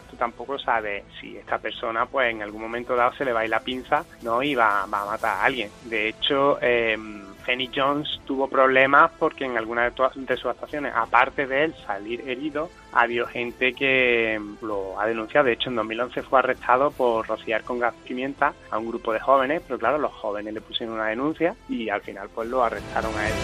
Tú 0.08 0.16
tampoco 0.16 0.58
sabes 0.58 1.04
si 1.20 1.36
esta 1.36 1.58
persona 1.58 2.06
pues 2.06 2.30
en 2.30 2.42
algún 2.42 2.62
momento 2.62 2.96
dado 2.96 3.12
se 3.14 3.24
le 3.24 3.32
va 3.32 3.40
a 3.40 3.44
ir 3.44 3.50
la 3.50 3.60
pinza 3.60 4.04
no 4.22 4.42
y 4.42 4.54
va, 4.54 4.82
a 4.82 4.86
matar 4.86 5.38
a 5.38 5.44
alguien. 5.44 5.70
De 5.84 6.08
hecho 6.08 6.58
eh, 6.60 6.96
Fanny 7.44 7.70
Jones 7.74 8.20
tuvo 8.26 8.48
problemas 8.48 9.10
porque 9.18 9.44
en 9.44 9.56
alguna 9.56 9.90
de, 9.90 10.36
sus 10.36 10.46
actuaciones 10.46 10.92
aparte 10.94 11.46
de 11.46 11.64
él 11.64 11.74
salir 11.86 12.28
herido 12.28 12.70
ha 12.92 13.02
habido 13.02 13.26
gente 13.26 13.72
que 13.72 14.40
lo 14.62 15.00
ha 15.00 15.06
denunciado. 15.06 15.46
De 15.46 15.52
hecho 15.52 15.70
en 15.70 15.76
2011 15.76 16.22
fue 16.22 16.38
arrestado 16.38 16.90
por 16.90 17.26
rociar 17.26 17.62
con 17.62 17.78
gas 17.78 17.94
pimienta 18.06 18.52
a 18.70 18.78
un 18.78 18.88
grupo 18.88 19.12
de 19.12 19.20
jóvenes 19.20 19.62
pero 19.66 19.78
claro 19.78 19.98
los 19.98 20.12
jóvenes 20.12 20.54
le 20.54 20.60
pusieron 20.60 20.94
una 20.94 21.06
denuncia 21.06 21.54
y 21.68 21.88
al 21.88 22.00
final 22.02 22.28
pues 22.34 22.48
lo 22.48 22.62
arrestaron 22.62 23.14
a 23.16 23.28
él. 23.28 23.34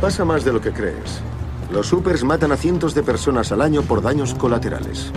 Pasa 0.00 0.24
más 0.24 0.44
de 0.44 0.52
lo 0.52 0.60
que 0.60 0.72
crees 0.72 1.22
los 1.72 1.88
supers 1.88 2.24
matan 2.24 2.52
a 2.52 2.56
cientos 2.56 2.94
de 2.94 3.02
personas 3.02 3.52
al 3.52 3.62
año 3.62 3.82
por 3.82 4.02
daños 4.02 4.34
colaterales. 4.34 5.12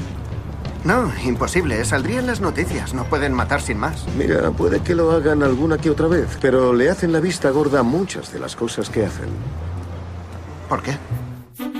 No, 0.83 1.11
imposible. 1.25 1.83
Saldrían 1.85 2.27
las 2.27 2.41
noticias. 2.41 2.93
No 2.93 3.05
pueden 3.05 3.33
matar 3.33 3.61
sin 3.61 3.77
más. 3.77 4.05
Mira, 4.17 4.51
puede 4.51 4.81
que 4.81 4.95
lo 4.95 5.11
hagan 5.11 5.41
alguna 5.41 5.77
que 5.77 5.89
otra 5.89 6.07
vez, 6.07 6.37
pero 6.41 6.73
le 6.73 6.89
hacen 6.89 7.13
la 7.13 7.21
vista 7.21 7.49
gorda 7.51 7.79
a 7.79 7.83
muchas 7.83 8.33
de 8.33 8.39
las 8.39 8.55
cosas 8.55 8.89
que 8.89 9.05
hacen. 9.05 9.29
¿Por 10.67 10.83
qué? 10.83 10.91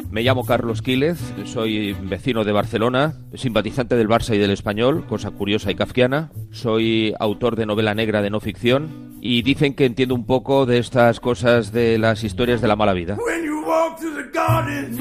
Me 0.10 0.22
llamo 0.22 0.46
Carlos 0.46 0.84
Quílez, 0.84 1.18
soy 1.46 1.94
vecino 1.94 2.44
de 2.44 2.52
Barcelona, 2.52 3.16
simpatizante 3.34 3.96
del 3.96 4.08
Barça 4.08 4.36
y 4.36 4.38
del 4.38 4.52
Español, 4.52 5.08
cosa 5.08 5.32
curiosa 5.32 5.72
y 5.72 5.76
kafkiana. 5.76 6.32
Soy 6.52 7.16
autor 7.20 7.56
de 7.56 7.66
novela 7.66 7.96
negra 7.96 8.22
de 8.22 8.30
no 8.30 8.40
ficción 8.40 9.18
y 9.22 9.42
dicen 9.42 9.74
que 9.74 9.86
entiendo 9.86 10.14
un 10.14 10.28
poco 10.28 10.68
de 10.68 10.78
estas 10.78 11.20
cosas 11.20 11.72
de 11.72 11.98
las 11.98 12.24
historias 12.24 12.62
de 12.62 12.68
la 12.68 12.76
mala 12.76 12.94
vida. 12.94 13.18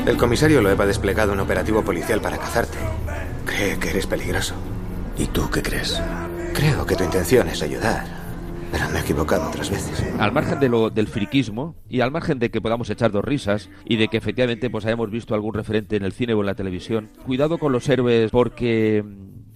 El 0.07 0.17
comisario 0.17 0.63
Loeb 0.63 0.81
ha 0.81 0.87
desplegado 0.87 1.33
un 1.33 1.41
operativo 1.41 1.83
policial 1.83 2.21
para 2.21 2.39
cazarte. 2.39 2.79
Cree 3.45 3.79
que 3.79 3.91
eres 3.91 4.07
peligroso. 4.07 4.55
¿Y 5.17 5.27
tú 5.27 5.51
qué 5.51 5.63
crees? 5.63 6.01
Creo 6.55 6.85
que 6.87 6.97
tu 6.97 7.05
intención 7.05 7.49
es 7.49 7.63
ayudar, 7.63 8.05
pero 8.71 8.89
me 8.91 8.99
he 8.99 9.03
equivocado 9.03 9.49
otras 9.49 9.71
veces. 9.71 10.05
Al 10.19 10.33
margen 10.33 10.61
de 10.61 10.69
lo, 10.69 10.91
del 10.91 11.09
friquismo 11.09 11.77
y 11.89 12.01
al 12.01 12.11
margen 12.11 12.39
de 12.39 12.51
que 12.51 12.61
podamos 12.61 12.91
echar 12.91 13.11
dos 13.11 13.25
risas 13.25 13.71
y 13.85 13.97
de 13.97 14.09
que 14.09 14.17
efectivamente 14.17 14.71
pues 14.71 14.85
hayamos 14.85 15.11
visto 15.11 15.35
algún 15.35 15.55
referente 15.55 15.97
en 15.97 16.05
el 16.05 16.13
cine 16.13 16.35
o 16.35 16.41
en 16.41 16.47
la 16.47 16.55
televisión, 16.55 17.11
cuidado 17.25 17.59
con 17.59 17.73
los 17.73 17.89
héroes 17.89 18.31
porque 18.31 19.05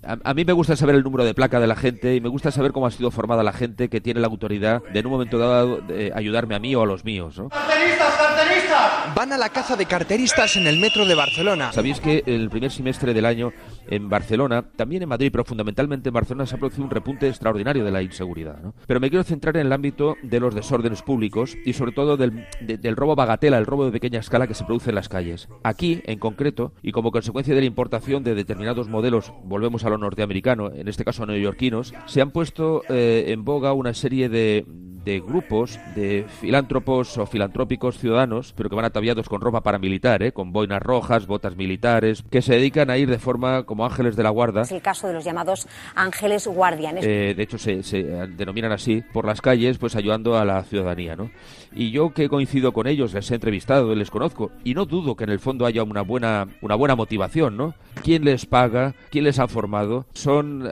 a, 0.06 0.34
mí 0.34 0.44
me 0.44 0.52
gusta 0.52 0.76
saber 0.76 0.94
el 0.94 1.02
número 1.02 1.24
de 1.24 1.34
placa 1.34 1.58
de 1.58 1.66
la 1.66 1.76
gente 1.76 2.14
y 2.14 2.20
me 2.20 2.28
gusta 2.28 2.50
saber 2.50 2.72
cómo 2.72 2.86
ha 2.86 2.90
sido 2.90 3.10
formada 3.10 3.42
la 3.42 3.52
gente 3.52 3.88
que 3.88 4.00
tiene 4.00 4.20
la 4.20 4.28
autoridad 4.28 4.82
de 4.92 5.00
en 5.00 5.06
un 5.06 5.12
momento 5.12 5.38
dado 5.38 5.78
de 5.78 6.12
ayudarme 6.14 6.54
a 6.54 6.58
mí 6.58 6.74
o 6.74 6.82
a 6.82 6.86
los 6.86 7.04
míos. 7.04 7.38
¿no? 7.38 7.48
¡Carteristas, 7.48 8.14
carteristas! 8.14 8.65
Van 9.14 9.32
a 9.32 9.38
la 9.38 9.50
caza 9.50 9.76
de 9.76 9.86
carteristas 9.86 10.56
en 10.56 10.66
el 10.66 10.78
metro 10.78 11.06
de 11.06 11.14
Barcelona. 11.14 11.72
Sabéis 11.72 12.00
que 12.00 12.22
el 12.26 12.50
primer 12.50 12.70
semestre 12.70 13.14
del 13.14 13.24
año 13.24 13.52
en 13.88 14.08
Barcelona, 14.08 14.64
también 14.76 15.02
en 15.02 15.08
Madrid, 15.08 15.30
pero 15.30 15.44
fundamentalmente 15.44 16.08
en 16.08 16.14
Barcelona 16.14 16.46
se 16.46 16.54
ha 16.54 16.58
producido 16.58 16.84
un 16.84 16.90
repunte 16.90 17.28
extraordinario 17.28 17.84
de 17.84 17.90
la 17.90 18.02
inseguridad. 18.02 18.58
¿no? 18.62 18.74
Pero 18.86 19.00
me 19.00 19.10
quiero 19.10 19.24
centrar 19.24 19.56
en 19.56 19.66
el 19.66 19.72
ámbito 19.72 20.16
de 20.22 20.40
los 20.40 20.54
desórdenes 20.54 21.02
públicos 21.02 21.56
y 21.64 21.72
sobre 21.72 21.92
todo 21.92 22.16
del, 22.16 22.46
del 22.60 22.96
robo 22.96 23.14
bagatela, 23.14 23.58
el 23.58 23.66
robo 23.66 23.84
de 23.84 23.92
pequeña 23.92 24.20
escala 24.20 24.46
que 24.46 24.54
se 24.54 24.64
produce 24.64 24.90
en 24.90 24.96
las 24.96 25.08
calles. 25.08 25.48
Aquí, 25.62 26.02
en 26.04 26.18
concreto, 26.18 26.72
y 26.82 26.92
como 26.92 27.12
consecuencia 27.12 27.54
de 27.54 27.60
la 27.60 27.66
importación 27.66 28.24
de 28.24 28.34
determinados 28.34 28.88
modelos, 28.88 29.32
volvemos 29.44 29.84
a 29.84 29.90
lo 29.90 29.98
norteamericano, 29.98 30.72
en 30.72 30.88
este 30.88 31.04
caso 31.04 31.26
neoyorquinos, 31.26 31.94
se 32.06 32.20
han 32.20 32.30
puesto 32.30 32.82
eh, 32.88 33.26
en 33.28 33.44
boga 33.44 33.72
una 33.72 33.94
serie 33.94 34.28
de, 34.28 34.64
de 35.06 35.20
grupos 35.20 35.78
de 35.94 36.26
filántropos 36.40 37.16
o 37.16 37.26
filantrópicos 37.26 37.96
ciudadanos, 37.96 38.52
pero 38.56 38.68
que 38.68 38.74
van 38.74 38.84
ataviados 38.84 39.28
con 39.28 39.40
ropa 39.40 39.62
paramilitar, 39.62 40.20
¿eh? 40.24 40.32
con 40.32 40.52
boinas 40.52 40.82
rojas, 40.82 41.28
botas 41.28 41.56
militares, 41.56 42.24
que 42.28 42.42
se 42.42 42.54
dedican 42.54 42.90
a 42.90 42.98
ir 42.98 43.08
de 43.08 43.20
forma 43.20 43.62
como 43.62 43.86
ángeles 43.86 44.16
de 44.16 44.24
la 44.24 44.30
guarda. 44.30 44.62
Es 44.62 44.72
el 44.72 44.82
caso 44.82 45.06
de 45.06 45.14
los 45.14 45.24
llamados 45.24 45.68
ángeles 45.94 46.48
guardianes. 46.48 47.04
Eh, 47.06 47.34
de 47.36 47.42
hecho, 47.42 47.56
se, 47.56 47.84
se, 47.84 48.02
denominan 48.02 48.72
así 48.72 49.00
por 49.12 49.26
las 49.26 49.40
calles, 49.40 49.78
pues 49.78 49.94
ayudando 49.94 50.36
a 50.36 50.44
la 50.44 50.64
ciudadanía, 50.64 51.14
¿no? 51.14 51.30
Y 51.76 51.90
yo 51.90 52.14
que 52.14 52.30
coincido 52.30 52.72
con 52.72 52.86
ellos, 52.86 53.12
les 53.12 53.30
he 53.30 53.34
entrevistado, 53.34 53.94
les 53.94 54.10
conozco, 54.10 54.50
y 54.64 54.72
no 54.72 54.86
dudo 54.86 55.14
que 55.14 55.24
en 55.24 55.30
el 55.30 55.38
fondo 55.38 55.66
haya 55.66 55.82
una 55.82 56.00
buena, 56.00 56.48
una 56.62 56.74
buena 56.74 56.96
motivación, 56.96 57.58
¿no? 57.58 57.74
¿Quién 58.02 58.24
les 58.24 58.46
paga? 58.46 58.94
¿Quién 59.10 59.24
les 59.24 59.38
ha 59.38 59.46
formado? 59.46 60.06
¿Son 60.14 60.62
uh, 60.62 60.70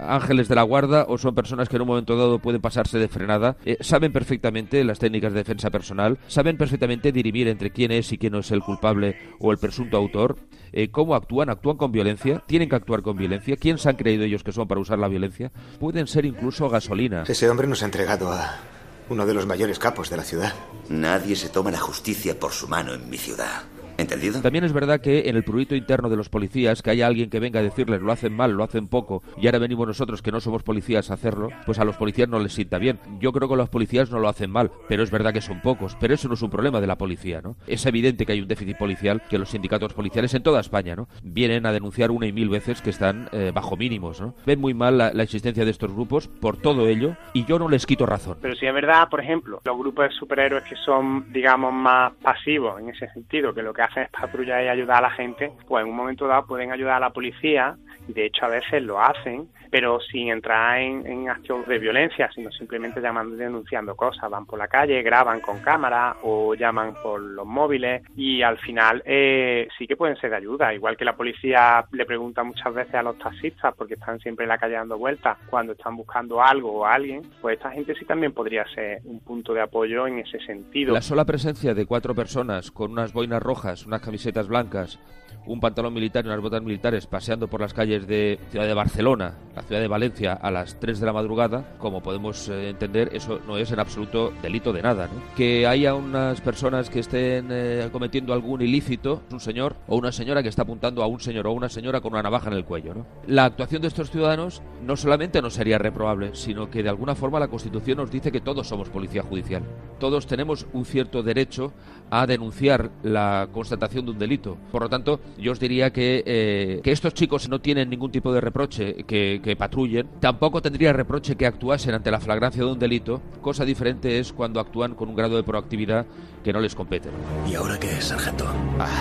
ángeles 0.00 0.46
de 0.46 0.54
la 0.54 0.62
guarda 0.62 1.06
o 1.08 1.18
son 1.18 1.34
personas 1.34 1.68
que 1.68 1.74
en 1.74 1.82
un 1.82 1.88
momento 1.88 2.16
dado 2.16 2.38
pueden 2.38 2.60
pasarse 2.60 3.00
de 3.00 3.08
frenada? 3.08 3.56
Eh, 3.64 3.78
saben 3.80 4.12
perfectamente 4.12 4.84
las 4.84 5.00
técnicas 5.00 5.32
de 5.32 5.40
defensa 5.40 5.70
personal, 5.70 6.18
saben 6.28 6.56
perfectamente 6.56 7.10
dirimir 7.10 7.48
entre 7.48 7.70
quién 7.70 7.90
es 7.90 8.12
y 8.12 8.18
quién 8.18 8.34
no 8.34 8.38
es 8.38 8.52
el 8.52 8.62
culpable 8.62 9.16
o 9.40 9.50
el 9.50 9.58
presunto 9.58 9.96
autor, 9.96 10.36
eh, 10.72 10.90
cómo 10.92 11.16
actúan, 11.16 11.50
actúan 11.50 11.76
con 11.76 11.90
violencia, 11.90 12.44
tienen 12.46 12.68
que 12.68 12.76
actuar 12.76 13.02
con 13.02 13.16
violencia, 13.16 13.56
quién 13.56 13.76
se 13.78 13.88
han 13.88 13.96
creído 13.96 14.22
ellos 14.22 14.44
que 14.44 14.52
son 14.52 14.68
para 14.68 14.80
usar 14.80 15.00
la 15.00 15.08
violencia, 15.08 15.50
pueden 15.80 16.06
ser 16.06 16.26
incluso 16.26 16.68
gasolina. 16.68 17.24
Ese 17.26 17.50
hombre 17.50 17.66
nos 17.66 17.82
ha 17.82 17.86
entregado 17.86 18.30
a 18.30 18.77
uno 19.10 19.26
de 19.26 19.34
los 19.34 19.46
mayores 19.46 19.78
capos 19.78 20.10
de 20.10 20.16
la 20.16 20.24
ciudad. 20.24 20.52
Nadie 20.88 21.36
se 21.36 21.48
toma 21.48 21.70
la 21.70 21.78
justicia 21.78 22.38
por 22.38 22.52
su 22.52 22.68
mano 22.68 22.94
en 22.94 23.08
mi 23.08 23.18
ciudad. 23.18 23.62
¿Entendido? 23.98 24.40
También 24.40 24.62
es 24.62 24.72
verdad 24.72 25.00
que 25.00 25.28
en 25.28 25.34
el 25.34 25.42
prurito 25.42 25.74
interno 25.74 26.08
de 26.08 26.16
los 26.16 26.28
policías, 26.28 26.82
que 26.82 26.90
haya 26.90 27.08
alguien 27.08 27.30
que 27.30 27.40
venga 27.40 27.58
a 27.58 27.64
decirles 27.64 28.00
lo 28.00 28.12
hacen 28.12 28.32
mal, 28.32 28.52
lo 28.52 28.62
hacen 28.62 28.86
poco, 28.86 29.24
y 29.36 29.46
ahora 29.46 29.58
venimos 29.58 29.88
nosotros 29.88 30.22
que 30.22 30.30
no 30.30 30.40
somos 30.40 30.62
policías 30.62 31.10
a 31.10 31.14
hacerlo, 31.14 31.48
pues 31.66 31.80
a 31.80 31.84
los 31.84 31.96
policías 31.96 32.28
no 32.28 32.38
les 32.38 32.52
sienta 32.52 32.78
bien. 32.78 33.00
Yo 33.18 33.32
creo 33.32 33.48
que 33.48 33.56
los 33.56 33.68
policías 33.68 34.12
no 34.12 34.20
lo 34.20 34.28
hacen 34.28 34.52
mal, 34.52 34.70
pero 34.88 35.02
es 35.02 35.10
verdad 35.10 35.32
que 35.32 35.40
son 35.40 35.60
pocos. 35.60 35.96
Pero 35.98 36.14
eso 36.14 36.28
no 36.28 36.34
es 36.34 36.42
un 36.42 36.50
problema 36.50 36.80
de 36.80 36.86
la 36.86 36.96
policía, 36.96 37.40
¿no? 37.42 37.56
Es 37.66 37.84
evidente 37.86 38.24
que 38.24 38.32
hay 38.32 38.40
un 38.40 38.46
déficit 38.46 38.78
policial, 38.78 39.20
que 39.28 39.36
los 39.36 39.50
sindicatos 39.50 39.94
policiales 39.94 40.32
en 40.32 40.44
toda 40.44 40.60
España, 40.60 40.94
¿no? 40.94 41.08
Vienen 41.24 41.66
a 41.66 41.72
denunciar 41.72 42.12
una 42.12 42.28
y 42.28 42.32
mil 42.32 42.48
veces 42.48 42.80
que 42.80 42.90
están 42.90 43.28
eh, 43.32 43.50
bajo 43.52 43.76
mínimos, 43.76 44.20
¿no? 44.20 44.36
Ven 44.46 44.60
muy 44.60 44.74
mal 44.74 44.96
la, 44.96 45.12
la, 45.12 45.24
existencia 45.24 45.64
de 45.64 45.72
estos 45.72 45.92
grupos 45.92 46.28
por 46.28 46.56
todo 46.56 46.86
ello, 46.86 47.16
y 47.32 47.44
yo 47.46 47.58
no 47.58 47.68
les 47.68 47.84
quito 47.84 48.06
razón. 48.06 48.38
Pero 48.40 48.54
si 48.54 48.64
es 48.64 48.72
verdad, 48.72 49.08
por 49.08 49.20
ejemplo, 49.20 49.60
los 49.64 49.76
grupos 49.76 50.08
de 50.08 50.14
superhéroes 50.14 50.62
que 50.62 50.76
son, 50.76 51.32
digamos, 51.32 51.72
más 51.72 52.12
pasivos 52.22 52.80
en 52.80 52.90
ese 52.90 53.08
sentido, 53.08 53.52
que 53.52 53.62
lo 53.62 53.74
que 53.74 53.87
patrullar 54.10 54.64
y 54.64 54.68
ayudar 54.68 54.98
a 54.98 55.08
la 55.08 55.10
gente, 55.10 55.52
pues 55.66 55.82
en 55.82 55.90
un 55.90 55.96
momento 55.96 56.26
dado 56.26 56.46
pueden 56.46 56.72
ayudar 56.72 56.96
a 56.96 57.00
la 57.00 57.10
policía, 57.10 57.76
de 58.06 58.26
hecho 58.26 58.46
a 58.46 58.48
veces 58.48 58.82
lo 58.82 59.00
hacen, 59.00 59.48
pero 59.70 60.00
sin 60.00 60.28
entrar 60.28 60.80
en, 60.80 61.06
en 61.06 61.28
acción 61.28 61.64
de 61.66 61.78
violencia, 61.78 62.30
sino 62.34 62.50
simplemente 62.52 63.00
llamando 63.00 63.34
y 63.34 63.38
denunciando 63.38 63.94
cosas. 63.94 64.30
Van 64.30 64.46
por 64.46 64.58
la 64.58 64.68
calle, 64.68 65.02
graban 65.02 65.40
con 65.40 65.60
cámara 65.60 66.16
o 66.22 66.54
llaman 66.54 66.94
por 67.02 67.20
los 67.20 67.46
móviles 67.46 68.02
y 68.16 68.42
al 68.42 68.58
final 68.58 69.02
eh, 69.04 69.68
sí 69.78 69.86
que 69.86 69.96
pueden 69.96 70.16
ser 70.16 70.30
de 70.30 70.36
ayuda. 70.36 70.74
Igual 70.74 70.96
que 70.96 71.04
la 71.04 71.16
policía 71.16 71.84
le 71.92 72.06
pregunta 72.06 72.42
muchas 72.42 72.72
veces 72.72 72.94
a 72.94 73.02
los 73.02 73.18
taxistas 73.18 73.74
porque 73.76 73.94
están 73.94 74.18
siempre 74.20 74.44
en 74.44 74.50
la 74.50 74.58
calle 74.58 74.74
dando 74.74 74.98
vueltas 74.98 75.36
cuando 75.50 75.72
están 75.72 75.96
buscando 75.96 76.42
algo 76.42 76.72
o 76.72 76.86
alguien, 76.86 77.22
pues 77.40 77.56
esta 77.56 77.70
gente 77.70 77.94
sí 77.94 78.04
también 78.04 78.32
podría 78.32 78.64
ser 78.74 79.00
un 79.04 79.20
punto 79.20 79.54
de 79.54 79.60
apoyo 79.60 80.06
en 80.06 80.18
ese 80.20 80.38
sentido. 80.40 80.92
La 80.92 81.02
sola 81.02 81.24
presencia 81.24 81.74
de 81.74 81.86
cuatro 81.86 82.14
personas 82.14 82.70
con 82.70 82.92
unas 82.92 83.12
boinas 83.12 83.42
rojas, 83.42 83.86
unas 83.86 84.00
camisetas 84.00 84.48
blancas, 84.48 84.98
un 85.46 85.60
pantalón 85.60 85.94
militar 85.94 86.24
y 86.24 86.28
unas 86.28 86.40
botas 86.40 86.62
militares 86.62 87.06
paseando 87.06 87.48
por 87.48 87.60
las 87.60 87.74
calles 87.74 88.06
de 88.06 88.38
ciudad 88.50 88.66
de 88.66 88.74
Barcelona, 88.74 89.34
la 89.58 89.64
ciudad 89.64 89.80
de 89.80 89.88
Valencia 89.88 90.32
a 90.34 90.50
las 90.52 90.78
3 90.78 91.00
de 91.00 91.06
la 91.06 91.12
madrugada, 91.12 91.64
como 91.78 92.00
podemos 92.00 92.48
eh, 92.48 92.68
entender, 92.68 93.10
eso 93.12 93.40
no 93.46 93.58
es 93.58 93.72
en 93.72 93.80
absoluto 93.80 94.32
delito 94.40 94.72
de 94.72 94.82
nada. 94.82 95.06
¿no? 95.06 95.34
Que 95.36 95.66
haya 95.66 95.94
unas 95.94 96.40
personas 96.40 96.88
que 96.88 97.00
estén 97.00 97.48
eh, 97.50 97.88
cometiendo 97.90 98.32
algún 98.32 98.62
ilícito, 98.62 99.22
un 99.32 99.40
señor 99.40 99.74
o 99.88 99.96
una 99.96 100.12
señora 100.12 100.44
que 100.44 100.48
está 100.48 100.62
apuntando 100.62 101.02
a 101.02 101.08
un 101.08 101.18
señor 101.18 101.48
o 101.48 101.52
una 101.52 101.68
señora 101.68 102.00
con 102.00 102.12
una 102.12 102.22
navaja 102.22 102.48
en 102.48 102.56
el 102.56 102.64
cuello. 102.64 102.94
¿no? 102.94 103.06
La 103.26 103.46
actuación 103.46 103.82
de 103.82 103.88
estos 103.88 104.10
ciudadanos 104.12 104.62
no 104.84 104.96
solamente 104.96 105.42
no 105.42 105.50
sería 105.50 105.78
reprobable, 105.78 106.30
sino 106.34 106.70
que 106.70 106.84
de 106.84 106.88
alguna 106.88 107.16
forma 107.16 107.40
la 107.40 107.48
Constitución 107.48 107.98
nos 107.98 108.12
dice 108.12 108.30
que 108.30 108.40
todos 108.40 108.68
somos 108.68 108.88
policía 108.90 109.22
judicial. 109.22 109.64
Todos 109.98 110.28
tenemos 110.28 110.66
un 110.72 110.84
cierto 110.84 111.24
derecho 111.24 111.72
a 112.10 112.26
denunciar 112.26 112.90
la 113.02 113.48
constatación 113.52 114.04
de 114.04 114.12
un 114.12 114.18
delito. 114.18 114.56
Por 114.70 114.82
lo 114.82 114.88
tanto, 114.88 115.20
yo 115.36 115.50
os 115.52 115.58
diría 115.58 115.92
que, 115.92 116.22
eh, 116.24 116.80
que 116.82 116.92
estos 116.92 117.12
chicos 117.14 117.48
no 117.48 117.60
tienen 117.60 117.90
ningún 117.90 118.12
tipo 118.12 118.32
de 118.32 118.40
reproche 118.40 119.04
que, 119.04 119.40
que, 119.42 119.47
patrullen, 119.56 120.08
tampoco 120.20 120.62
tendría 120.62 120.92
reproche 120.92 121.36
que 121.36 121.46
actuasen 121.46 121.94
ante 121.94 122.10
la 122.10 122.20
flagrancia 122.20 122.64
de 122.64 122.70
un 122.70 122.78
delito, 122.78 123.20
cosa 123.40 123.64
diferente 123.64 124.18
es 124.18 124.32
cuando 124.32 124.60
actúan 124.60 124.94
con 124.94 125.08
un 125.08 125.16
grado 125.16 125.36
de 125.36 125.42
proactividad 125.42 126.06
que 126.44 126.52
no 126.52 126.60
les 126.60 126.74
compete. 126.74 127.08
¿Y 127.46 127.54
ahora 127.54 127.78
qué 127.78 127.90
es, 127.92 128.04
sargento? 128.06 128.46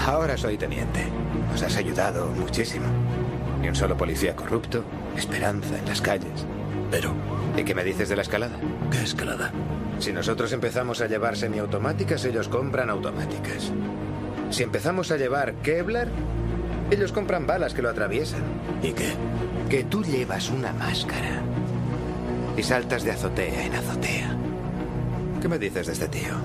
Ahora 0.05 0.37
soy 0.37 0.57
teniente. 0.57 1.05
Nos 1.51 1.61
has 1.61 1.77
ayudado 1.77 2.27
muchísimo. 2.27 2.85
Ni 3.61 3.69
un 3.69 3.75
solo 3.75 3.97
policía 3.97 4.35
corrupto, 4.35 4.83
esperanza 5.15 5.77
en 5.77 5.85
las 5.85 6.01
calles. 6.01 6.45
Pero... 6.91 7.13
¿Y 7.57 7.63
qué 7.63 7.73
me 7.73 7.83
dices 7.83 8.07
de 8.07 8.15
la 8.15 8.21
escalada? 8.21 8.55
¿Qué 8.91 9.01
escalada? 9.01 9.51
Si 9.97 10.13
nosotros 10.13 10.53
empezamos 10.53 11.01
a 11.01 11.07
llevar 11.07 11.35
semiautomáticas, 11.35 12.23
ellos 12.25 12.49
compran 12.49 12.91
automáticas. 12.91 13.71
Si 14.51 14.61
empezamos 14.61 15.09
a 15.09 15.17
llevar 15.17 15.55
Kevlar, 15.55 16.07
ellos 16.91 17.11
compran 17.11 17.47
balas 17.47 17.73
que 17.73 17.81
lo 17.81 17.89
atraviesan. 17.89 18.43
¿Y 18.83 18.91
qué? 18.91 19.09
Que 19.69 19.83
tú 19.83 20.01
llevas 20.01 20.49
una 20.49 20.71
máscara 20.71 21.41
y 22.55 22.63
saltas 22.63 23.03
de 23.03 23.11
azotea 23.11 23.65
en 23.65 23.75
azotea. 23.75 24.33
¿Qué 25.41 25.49
me 25.49 25.59
dices 25.59 25.87
de 25.87 25.93
este 25.93 26.07
tío? 26.07 26.35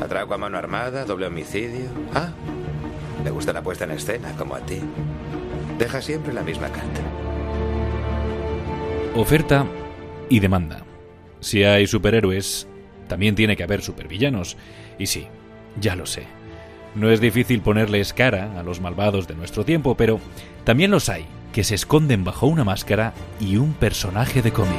Atraco 0.00 0.32
a 0.34 0.38
mano 0.38 0.58
armada, 0.58 1.04
doble 1.04 1.26
homicidio. 1.26 1.90
Ah, 2.14 2.30
le 3.24 3.30
gusta 3.30 3.52
la 3.52 3.62
puesta 3.62 3.82
en 3.82 3.90
escena, 3.90 4.32
como 4.38 4.54
a 4.54 4.60
ti. 4.60 4.78
Deja 5.76 6.00
siempre 6.00 6.32
la 6.32 6.42
misma 6.42 6.68
carta. 6.68 7.00
Oferta 9.16 9.66
y 10.28 10.38
demanda. 10.38 10.84
Si 11.40 11.64
hay 11.64 11.88
superhéroes, 11.88 12.68
también 13.08 13.34
tiene 13.34 13.56
que 13.56 13.64
haber 13.64 13.82
supervillanos. 13.82 14.56
Y 15.00 15.06
sí, 15.06 15.26
ya 15.80 15.96
lo 15.96 16.06
sé. 16.06 16.28
No 16.94 17.10
es 17.10 17.20
difícil 17.20 17.60
ponerles 17.60 18.12
cara 18.12 18.56
a 18.56 18.62
los 18.62 18.80
malvados 18.80 19.26
de 19.26 19.34
nuestro 19.34 19.64
tiempo, 19.64 19.96
pero 19.96 20.20
también 20.64 20.92
los 20.92 21.08
hay 21.08 21.26
que 21.58 21.64
se 21.64 21.74
esconden 21.74 22.22
bajo 22.22 22.46
una 22.46 22.62
máscara 22.62 23.12
y 23.40 23.56
un 23.56 23.74
personaje 23.74 24.42
de 24.42 24.52
cómic. 24.52 24.78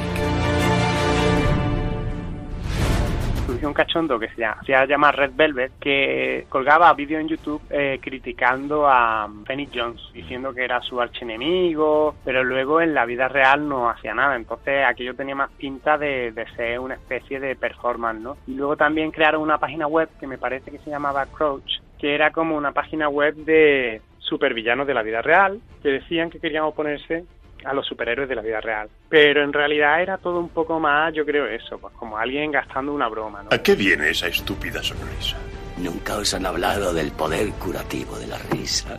Un 3.62 3.74
cachondo 3.74 4.18
que 4.18 4.30
se 4.30 4.46
hacía 4.46 4.86
llamar 4.86 5.14
Red 5.14 5.32
Velvet 5.34 5.72
que 5.78 6.46
colgaba 6.48 6.90
vídeos 6.94 7.20
en 7.20 7.28
YouTube 7.28 7.60
eh, 7.68 7.98
criticando 8.00 8.88
a 8.88 9.28
Phoenix 9.46 9.72
Jones, 9.74 10.00
diciendo 10.14 10.54
que 10.54 10.64
era 10.64 10.80
su 10.80 10.98
archienemigo, 10.98 12.14
pero 12.24 12.42
luego 12.42 12.80
en 12.80 12.94
la 12.94 13.04
vida 13.04 13.28
real 13.28 13.68
no 13.68 13.90
hacía 13.90 14.14
nada. 14.14 14.34
Entonces 14.34 14.82
aquello 14.86 15.14
tenía 15.14 15.34
más 15.34 15.50
pinta 15.50 15.98
de 15.98 16.32
ser 16.56 16.80
una 16.80 16.94
especie 16.94 17.40
de 17.40 17.56
performance, 17.56 18.22
¿no? 18.22 18.38
Y 18.46 18.54
luego 18.54 18.78
también 18.78 19.10
crearon 19.10 19.42
una 19.42 19.58
página 19.58 19.86
web 19.86 20.08
que 20.18 20.26
me 20.26 20.38
parece 20.38 20.70
que 20.70 20.78
se 20.78 20.88
llamaba 20.88 21.26
Crouch, 21.26 21.82
que 21.98 22.14
era 22.14 22.30
como 22.30 22.56
una 22.56 22.72
página 22.72 23.10
web 23.10 23.34
de 23.34 24.00
supervillanos 24.30 24.86
de 24.86 24.94
la 24.94 25.02
vida 25.02 25.20
real, 25.20 25.60
que 25.82 25.90
decían 25.90 26.30
que 26.30 26.40
querían 26.40 26.64
oponerse 26.64 27.24
a 27.64 27.74
los 27.74 27.86
superhéroes 27.86 28.28
de 28.28 28.34
la 28.34 28.42
vida 28.42 28.60
real. 28.60 28.88
Pero 29.10 29.42
en 29.42 29.52
realidad 29.52 30.00
era 30.00 30.16
todo 30.16 30.38
un 30.38 30.48
poco 30.48 30.80
más, 30.80 31.12
yo 31.12 31.26
creo 31.26 31.46
eso, 31.46 31.78
pues 31.78 31.92
como 31.94 32.16
alguien 32.16 32.50
gastando 32.50 32.94
una 32.94 33.08
broma. 33.08 33.42
¿no? 33.42 33.48
¿A 33.50 33.58
qué 33.58 33.74
viene 33.74 34.08
esa 34.08 34.28
estúpida 34.28 34.82
sonrisa? 34.82 35.36
Nunca 35.76 36.16
os 36.16 36.32
han 36.32 36.46
hablado 36.46 36.94
del 36.94 37.10
poder 37.10 37.50
curativo 37.52 38.18
de 38.18 38.28
la 38.28 38.38
risa. 38.50 38.98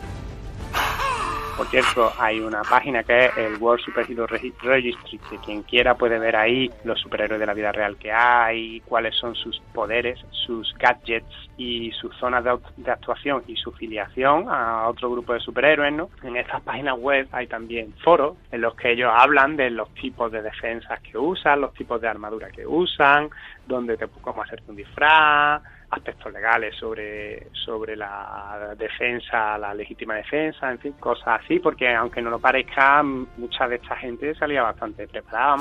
Por 1.56 1.66
cierto, 1.68 2.10
hay 2.18 2.40
una 2.40 2.62
página 2.62 3.02
que 3.02 3.26
es 3.26 3.36
el 3.36 3.56
World 3.58 3.84
Superhero 3.84 4.26
Registry, 4.26 5.18
que 5.28 5.36
quien 5.38 5.62
quiera 5.62 5.94
puede 5.94 6.18
ver 6.18 6.34
ahí 6.34 6.70
los 6.84 6.98
superhéroes 6.98 7.38
de 7.38 7.46
la 7.46 7.52
vida 7.52 7.70
real 7.72 7.96
que 7.96 8.10
hay, 8.10 8.80
cuáles 8.80 9.14
son 9.16 9.34
sus 9.34 9.60
poderes, 9.74 10.18
sus 10.30 10.74
gadgets 10.78 11.26
y 11.58 11.90
sus 11.92 12.16
zonas 12.16 12.42
de, 12.44 12.90
actuación 12.90 13.44
y 13.46 13.56
su 13.56 13.70
filiación 13.72 14.46
a 14.48 14.88
otro 14.88 15.10
grupo 15.10 15.34
de 15.34 15.40
superhéroes, 15.40 15.92
¿no? 15.92 16.08
En 16.22 16.36
estas 16.36 16.62
páginas 16.62 16.98
web 16.98 17.28
hay 17.32 17.46
también 17.46 17.92
foros 18.02 18.36
en 18.50 18.62
los 18.62 18.74
que 18.74 18.92
ellos 18.92 19.12
hablan 19.14 19.56
de 19.56 19.70
los 19.70 19.92
tipos 19.94 20.32
de 20.32 20.42
defensas 20.42 21.00
que 21.00 21.18
usan, 21.18 21.60
los 21.60 21.74
tipos 21.74 22.00
de 22.00 22.08
armadura 22.08 22.50
que 22.50 22.66
usan, 22.66 23.28
dónde 23.66 23.96
te, 23.98 24.06
cómo 24.08 24.42
hacerte 24.42 24.70
un 24.70 24.76
disfraz, 24.76 25.62
aspectos 25.92 26.32
legales 26.32 26.74
sobre, 26.76 27.48
sobre 27.52 27.96
la 27.96 28.74
defensa, 28.76 29.58
la 29.58 29.74
legítima 29.74 30.14
defensa, 30.14 30.70
en 30.70 30.78
fin, 30.78 30.92
cosas 30.92 31.40
así, 31.42 31.60
porque 31.60 31.94
aunque 31.94 32.22
no 32.22 32.30
lo 32.30 32.38
parezca, 32.38 33.02
mucha 33.02 33.68
de 33.68 33.76
esta 33.76 33.96
gente 33.96 34.34
salía 34.34 34.62
bastante 34.62 35.06
preparada. 35.06 35.56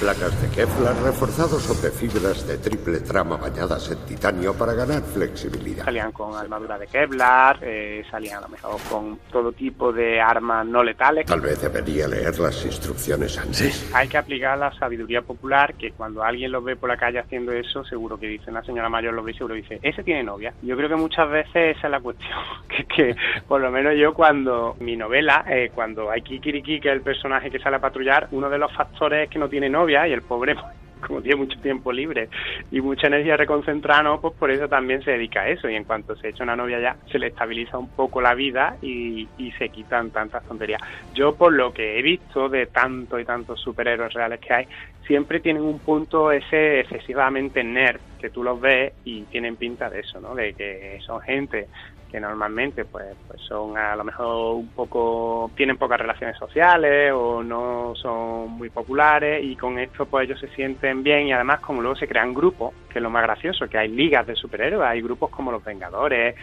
Placas 0.00 0.42
de 0.42 0.50
Kevlar 0.50 0.94
reforzados 1.02 1.62
sobre 1.62 1.90
fibras 1.90 2.46
de 2.46 2.58
triple 2.58 3.00
trama 3.00 3.38
bañadas 3.38 3.90
en 3.90 3.98
titanio 4.04 4.52
para 4.52 4.74
ganar 4.74 5.00
flexibilidad. 5.02 5.86
Salían 5.86 6.12
con 6.12 6.34
armadura 6.34 6.78
de 6.78 6.86
Kevlar, 6.86 7.58
eh, 7.62 8.04
salían 8.10 8.38
a 8.38 8.40
lo 8.42 8.48
mejor 8.48 8.78
con 8.90 9.18
todo 9.32 9.52
tipo 9.52 9.94
de 9.94 10.20
armas 10.20 10.66
no 10.66 10.84
letales. 10.84 11.24
Tal 11.24 11.40
vez 11.40 11.62
debería 11.62 12.06
leer 12.08 12.38
las 12.38 12.62
instrucciones 12.66 13.38
antes. 13.38 13.90
Hay 13.94 14.08
que 14.08 14.18
aplicar 14.18 14.58
la 14.58 14.70
sabiduría 14.78 15.22
popular, 15.22 15.72
que 15.74 15.92
cuando 15.92 16.22
alguien 16.22 16.52
lo 16.52 16.60
ve 16.60 16.76
por 16.76 16.90
la 16.90 16.98
calle 16.98 17.18
haciendo 17.18 17.52
eso, 17.52 17.82
seguro 17.84 18.18
que 18.18 18.26
dice, 18.26 18.50
una 18.50 18.62
señora 18.64 18.90
mayor 18.90 19.14
lo 19.14 19.22
ve 19.22 19.32
y 19.32 19.34
seguro 19.34 19.54
dice, 19.54 19.80
ese 19.82 20.02
tiene 20.02 20.22
novia. 20.22 20.52
Yo 20.60 20.76
creo 20.76 20.90
que 20.90 20.96
muchas 20.96 21.30
veces 21.30 21.78
esa 21.78 21.86
es 21.86 21.90
la 21.90 22.00
cuestión, 22.00 22.38
que, 22.68 22.84
que 22.84 23.16
por 23.48 23.62
lo 23.62 23.70
menos 23.70 23.94
yo 23.96 24.12
cuando 24.12 24.76
mi 24.80 24.94
novela, 24.94 25.46
eh, 25.48 25.70
cuando 25.74 26.10
hay 26.10 26.20
Kikiriki, 26.20 26.80
que 26.80 26.88
es 26.88 26.94
el 26.94 27.00
personaje 27.00 27.50
que 27.50 27.58
sale 27.60 27.76
a 27.76 27.80
patrullar, 27.80 28.28
uno 28.32 28.50
de 28.50 28.58
los 28.58 28.70
factores 28.74 29.24
es 29.24 29.30
que 29.30 29.38
no 29.38 29.48
tiene 29.48 29.70
novia 29.70 29.85
y 29.88 29.94
el 29.94 30.22
pobre 30.22 30.56
como 31.06 31.20
tiene 31.20 31.36
mucho 31.36 31.58
tiempo 31.60 31.92
libre 31.92 32.28
y 32.70 32.80
mucha 32.80 33.06
energía 33.06 33.36
reconcentrada, 33.36 34.16
pues 34.18 34.34
por 34.34 34.50
eso 34.50 34.68
también 34.68 35.02
se 35.02 35.12
dedica 35.12 35.42
a 35.42 35.48
eso. 35.48 35.68
Y 35.68 35.74
en 35.74 35.84
cuanto 35.84 36.16
se 36.16 36.28
echa 36.28 36.44
una 36.44 36.56
novia 36.56 36.80
ya, 36.80 36.96
se 37.10 37.18
le 37.18 37.28
estabiliza 37.28 37.78
un 37.78 37.88
poco 37.88 38.20
la 38.20 38.34
vida 38.34 38.76
y, 38.82 39.28
y 39.38 39.52
se 39.52 39.68
quitan 39.68 40.10
tantas 40.10 40.44
tonterías. 40.44 40.80
Yo, 41.14 41.34
por 41.34 41.52
lo 41.52 41.72
que 41.72 41.98
he 41.98 42.02
visto 42.02 42.48
de 42.48 42.66
tantos 42.66 43.20
y 43.20 43.24
tantos 43.24 43.60
superhéroes 43.60 44.12
reales 44.12 44.40
que 44.40 44.52
hay, 44.52 44.68
siempre 45.06 45.40
tienen 45.40 45.62
un 45.62 45.78
punto 45.78 46.32
ese 46.32 46.80
excesivamente 46.80 47.62
nerd, 47.62 48.00
que 48.18 48.30
tú 48.30 48.42
los 48.42 48.60
ves 48.60 48.92
y 49.04 49.22
tienen 49.22 49.56
pinta 49.56 49.88
de 49.88 50.00
eso, 50.00 50.20
¿no? 50.20 50.34
De 50.34 50.54
que 50.54 50.98
son 51.06 51.20
gente 51.20 51.68
que 52.16 52.20
normalmente 52.20 52.86
pues, 52.86 53.14
pues 53.28 53.42
son 53.42 53.76
a 53.76 53.94
lo 53.94 54.02
mejor 54.02 54.54
un 54.54 54.68
poco 54.68 55.50
tienen 55.54 55.76
pocas 55.76 56.00
relaciones 56.00 56.38
sociales 56.38 57.12
o 57.14 57.42
no 57.42 57.92
son 57.94 58.52
muy 58.52 58.70
populares 58.70 59.44
y 59.44 59.54
con 59.54 59.78
esto 59.78 60.06
pues 60.06 60.26
ellos 60.26 60.40
se 60.40 60.48
sienten 60.54 61.02
bien 61.02 61.26
y 61.26 61.34
además 61.34 61.60
como 61.60 61.82
luego 61.82 61.94
se 61.94 62.08
crean 62.08 62.32
grupos 62.32 62.72
que 62.88 63.00
es 63.00 63.02
lo 63.02 63.10
más 63.10 63.22
gracioso 63.22 63.68
que 63.68 63.76
hay 63.76 63.88
ligas 63.88 64.26
de 64.26 64.34
superhéroes 64.34 64.88
hay 64.88 65.02
grupos 65.02 65.28
como 65.28 65.52
los 65.52 65.62
Vengadores 65.62 66.34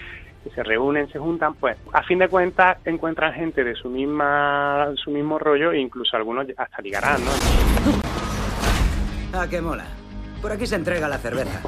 que 0.43 0.51
se 0.51 0.61
reúnen 0.61 1.07
se 1.07 1.17
juntan 1.17 1.55
pues 1.55 1.75
a 1.91 2.03
fin 2.03 2.19
de 2.19 2.27
cuentas 2.27 2.77
encuentran 2.85 3.33
gente 3.33 3.63
de 3.63 3.73
su 3.73 3.89
misma 3.89 4.91
su 4.93 5.09
mismo 5.09 5.39
rollo 5.39 5.71
e 5.71 5.79
incluso 5.79 6.15
algunos 6.15 6.45
hasta 6.55 6.83
ligarán 6.83 7.19
no 7.25 7.31
ah 9.33 9.47
qué 9.49 9.59
mola. 9.59 9.85
Por 10.39 10.51
aquí 10.51 10.67
se 10.67 10.75
entrega 10.75 11.07
la 11.07 11.17
cerveza 11.17 11.63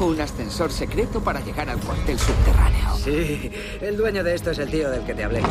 un 0.00 0.20
ascensor 0.20 0.70
secreto 0.72 1.20
para 1.20 1.40
llegar 1.40 1.68
al 1.68 1.80
cuartel 1.80 2.18
subterráneo. 2.18 2.96
Sí, 2.96 3.50
el 3.80 3.96
dueño 3.96 4.24
de 4.24 4.34
esto 4.34 4.50
es 4.50 4.58
el 4.58 4.70
tío 4.70 4.90
del 4.90 5.04
que 5.04 5.14
te 5.14 5.24
hablé. 5.24 5.42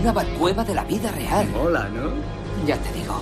Una 0.00 0.12
cueva 0.38 0.64
de 0.64 0.74
la 0.74 0.84
vida 0.84 1.10
real. 1.12 1.48
Hola, 1.58 1.88
¿no? 1.88 2.10
Ya 2.66 2.76
te 2.76 2.92
digo. 2.92 3.20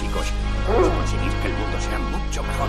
Chicos, 0.00 0.26
vamos 0.68 0.88
a 0.88 0.94
conseguir 0.96 1.32
que 1.40 1.48
el 1.48 1.54
mundo 1.54 1.80
sea 1.80 1.98
mucho 1.98 2.42
mejor. 2.42 2.68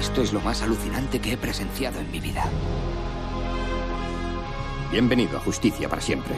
Esto 0.00 0.22
es 0.22 0.32
lo 0.32 0.40
más 0.40 0.62
alucinante 0.62 1.20
que 1.20 1.32
he 1.32 1.36
presenciado 1.36 2.00
en 2.00 2.10
mi 2.10 2.20
vida. 2.20 2.44
Bienvenido 4.90 5.38
a 5.38 5.40
Justicia 5.40 5.88
para 5.88 6.02
siempre. 6.02 6.34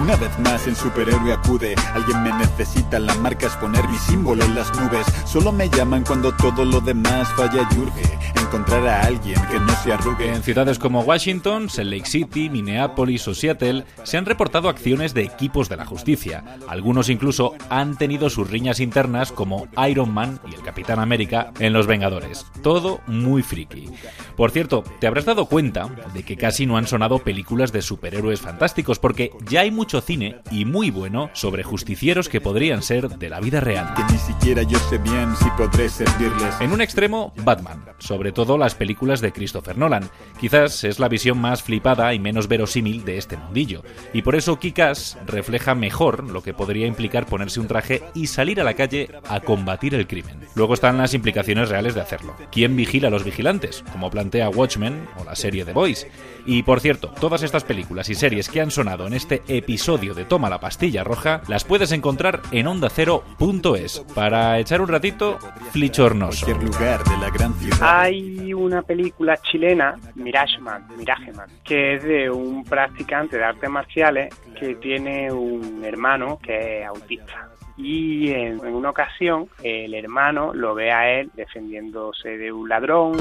Una 0.00 0.16
vez 0.16 0.38
más 0.38 0.66
el 0.66 0.76
superhéroe 0.76 1.34
acude. 1.34 1.74
Alguien 1.92 2.22
me 2.22 2.32
necesita, 2.32 2.98
la 2.98 3.14
marca 3.16 3.48
es 3.48 3.56
poner 3.56 3.86
mi 3.86 3.98
símbolo 3.98 4.42
en 4.42 4.54
las 4.54 4.74
nubes. 4.80 5.06
Solo 5.26 5.52
me 5.52 5.68
llaman 5.68 6.04
cuando 6.04 6.34
todo 6.34 6.64
lo 6.64 6.80
demás 6.80 7.28
falla 7.34 7.68
y 7.70 7.78
urge. 7.78 8.18
Encontrar 8.40 8.86
a 8.88 9.02
alguien 9.02 9.38
que 9.50 9.60
no 9.60 9.72
se 9.82 9.92
arrugue. 9.92 10.32
En 10.32 10.42
ciudades 10.42 10.78
como 10.78 11.02
Washington, 11.02 11.68
Salt 11.68 11.90
Lake 11.90 12.06
City, 12.06 12.48
Minneapolis 12.48 13.28
o 13.28 13.34
Seattle 13.34 13.84
Se 14.02 14.16
han 14.16 14.24
reportado 14.24 14.70
acciones 14.70 15.12
de 15.12 15.22
equipos 15.22 15.68
de 15.68 15.76
la 15.76 15.84
justicia. 15.84 16.44
Algunos 16.66 17.10
incluso 17.10 17.54
han 17.68 17.96
tenido 17.96 18.30
sus 18.30 18.50
riñas 18.50 18.80
internas 18.80 19.32
como 19.32 19.68
Iron 19.86 20.12
Man 20.12 20.40
y 20.50 20.54
el 20.54 20.62
Capitán 20.62 20.98
América 20.98 21.52
en 21.58 21.74
Los 21.74 21.86
Vengadores. 21.86 22.46
Todo 22.62 23.00
muy 23.06 23.42
friki. 23.42 23.90
Por 24.34 24.50
cierto, 24.50 24.82
te 24.98 25.06
habrás 25.06 25.26
dado 25.26 25.44
cuenta 25.44 25.88
de 26.14 26.22
que 26.22 26.38
casi 26.38 26.64
no 26.64 26.78
han 26.78 26.86
sonado 26.86 27.18
películas 27.18 27.70
de 27.70 27.82
superhéroes 27.82 28.40
fantásticos 28.40 28.98
Porque 28.98 29.30
ya 29.46 29.60
hay 29.60 29.70
mucho 29.90 30.06
cine 30.06 30.36
y 30.52 30.66
muy 30.66 30.92
bueno 30.92 31.30
sobre 31.32 31.64
justicieros 31.64 32.28
que 32.28 32.40
podrían 32.40 32.80
ser 32.80 33.08
de 33.08 33.28
la 33.28 33.40
vida 33.40 33.58
real. 33.58 33.92
Que 33.96 34.04
ni 34.12 34.18
siquiera 34.20 34.62
yo 34.62 34.78
sé 34.78 34.98
bien 34.98 35.34
si 35.34 35.50
podré 35.56 35.88
servirles. 35.88 36.60
En 36.60 36.70
un 36.70 36.80
extremo, 36.80 37.32
Batman, 37.42 37.84
sobre 37.98 38.30
todo 38.30 38.56
las 38.56 38.76
películas 38.76 39.20
de 39.20 39.32
Christopher 39.32 39.76
Nolan. 39.76 40.08
Quizás 40.38 40.84
es 40.84 41.00
la 41.00 41.08
visión 41.08 41.40
más 41.40 41.64
flipada 41.64 42.14
y 42.14 42.20
menos 42.20 42.46
verosímil 42.46 43.04
de 43.04 43.18
este 43.18 43.36
mundillo. 43.36 43.82
Y 44.12 44.22
por 44.22 44.36
eso 44.36 44.60
Kikas 44.60 45.18
refleja 45.26 45.74
mejor 45.74 46.22
lo 46.22 46.44
que 46.44 46.54
podría 46.54 46.86
implicar 46.86 47.26
ponerse 47.26 47.58
un 47.58 47.66
traje 47.66 48.04
y 48.14 48.28
salir 48.28 48.60
a 48.60 48.64
la 48.64 48.74
calle 48.74 49.10
a 49.28 49.40
combatir 49.40 49.96
el 49.96 50.06
crimen. 50.06 50.38
Luego 50.54 50.74
están 50.74 50.98
las 50.98 51.14
implicaciones 51.14 51.68
reales 51.68 51.96
de 51.96 52.00
hacerlo. 52.00 52.36
¿Quién 52.52 52.76
vigila 52.76 53.08
a 53.08 53.10
los 53.10 53.24
vigilantes? 53.24 53.82
Como 53.90 54.08
plantea 54.08 54.50
Watchmen 54.50 55.08
o 55.18 55.24
la 55.24 55.34
serie 55.34 55.64
The 55.64 55.72
Boys. 55.72 56.06
Y 56.46 56.62
por 56.62 56.80
cierto, 56.80 57.12
todas 57.20 57.42
estas 57.42 57.64
películas 57.64 58.08
y 58.08 58.14
series 58.14 58.48
que 58.48 58.60
han 58.60 58.70
sonado 58.70 59.06
en 59.06 59.14
este 59.14 59.42
episodio 59.48 60.14
de 60.14 60.24
Toma 60.24 60.50
la 60.50 60.60
pastilla 60.60 61.04
roja 61.04 61.42
las 61.48 61.64
puedes 61.64 61.92
encontrar 61.92 62.40
en 62.52 62.66
ondacero.es. 62.66 64.04
Para 64.14 64.58
echar 64.58 64.80
un 64.80 64.88
ratito, 64.88 65.38
flichornoso. 65.72 66.46
lugar 66.54 67.02
de 67.04 67.16
la 67.18 67.30
gran 67.30 67.54
ciudad. 67.54 67.78
Hay 67.80 68.52
una 68.52 68.82
película 68.82 69.36
chilena, 69.38 69.96
Mirageman, 70.14 70.86
Mirageman, 70.96 71.48
que 71.64 71.94
es 71.94 72.04
de 72.04 72.30
un 72.30 72.64
practicante 72.64 73.36
de 73.38 73.44
artes 73.44 73.70
marciales 73.70 74.34
que 74.58 74.74
tiene 74.76 75.32
un 75.32 75.84
hermano 75.84 76.38
que 76.42 76.80
es 76.80 76.86
autista 76.86 77.50
y 77.76 78.30
en, 78.30 78.64
en, 78.64 78.74
una 78.74 78.90
ocasión 78.90 79.48
el 79.62 79.94
hermano 79.94 80.52
lo 80.52 80.74
ve 80.74 80.92
a 80.92 81.10
él 81.10 81.30
defendiéndose 81.34 82.36
de 82.36 82.52
un 82.52 82.68
ladrón. 82.68 83.16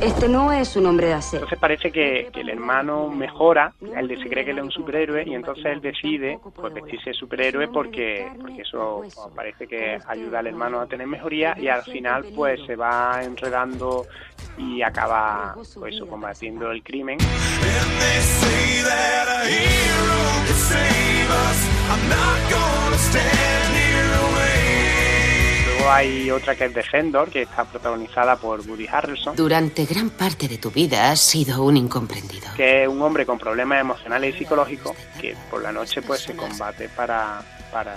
Este 0.00 0.28
no 0.28 0.50
es 0.50 0.76
un 0.76 0.86
hombre 0.86 1.08
de 1.08 1.12
hacer. 1.12 1.38
Entonces 1.38 1.58
parece 1.58 1.92
que, 1.92 2.30
que 2.32 2.40
el 2.40 2.48
hermano 2.48 3.08
mejora, 3.08 3.74
él 3.80 4.08
se 4.22 4.28
cree 4.30 4.46
que 4.46 4.52
él 4.52 4.58
es 4.58 4.64
un 4.64 4.70
superhéroe 4.70 5.24
y 5.26 5.34
entonces 5.34 5.66
él 5.66 5.82
decide 5.82 6.38
pues 6.54 6.72
vestirse 6.72 7.10
de 7.10 7.14
superhéroe 7.14 7.68
porque, 7.68 8.32
porque 8.40 8.62
eso 8.62 9.00
pues, 9.00 9.14
parece 9.36 9.66
que 9.66 9.98
ayuda 10.06 10.38
al 10.38 10.46
hermano 10.46 10.80
a 10.80 10.86
tener 10.86 11.06
mejoría 11.06 11.54
y 11.60 11.68
al 11.68 11.82
final 11.82 12.24
pues 12.34 12.60
se 12.66 12.76
va 12.76 13.22
enredando 13.22 14.06
y 14.56 14.80
acaba 14.80 15.54
pues 15.54 15.94
eso, 15.94 16.06
combatiendo 16.06 16.70
el 16.70 16.82
crimen. 16.82 17.18
Luego 25.80 25.94
hay 25.94 26.30
otra 26.30 26.54
que 26.54 26.66
es 26.66 26.74
de 26.74 26.84
Hendor, 26.92 27.30
que 27.30 27.40
está 27.40 27.64
protagonizada 27.64 28.36
por 28.36 28.60
Woody 28.60 28.86
Harrelson. 28.86 29.34
Durante 29.34 29.86
gran 29.86 30.10
parte 30.10 30.46
de 30.46 30.58
tu 30.58 30.70
vida 30.70 31.10
has 31.10 31.22
sido 31.22 31.64
un 31.64 31.74
incomprendido. 31.78 32.48
Que 32.54 32.82
es 32.82 32.88
un 32.88 33.00
hombre 33.00 33.24
con 33.24 33.38
problemas 33.38 33.80
emocionales 33.80 34.34
y 34.34 34.40
psicológicos 34.40 34.94
que 35.18 35.34
por 35.50 35.62
la 35.62 35.72
noche 35.72 36.02
pues 36.02 36.20
se 36.20 36.36
combate 36.36 36.90
para, 36.90 37.42
para 37.72 37.96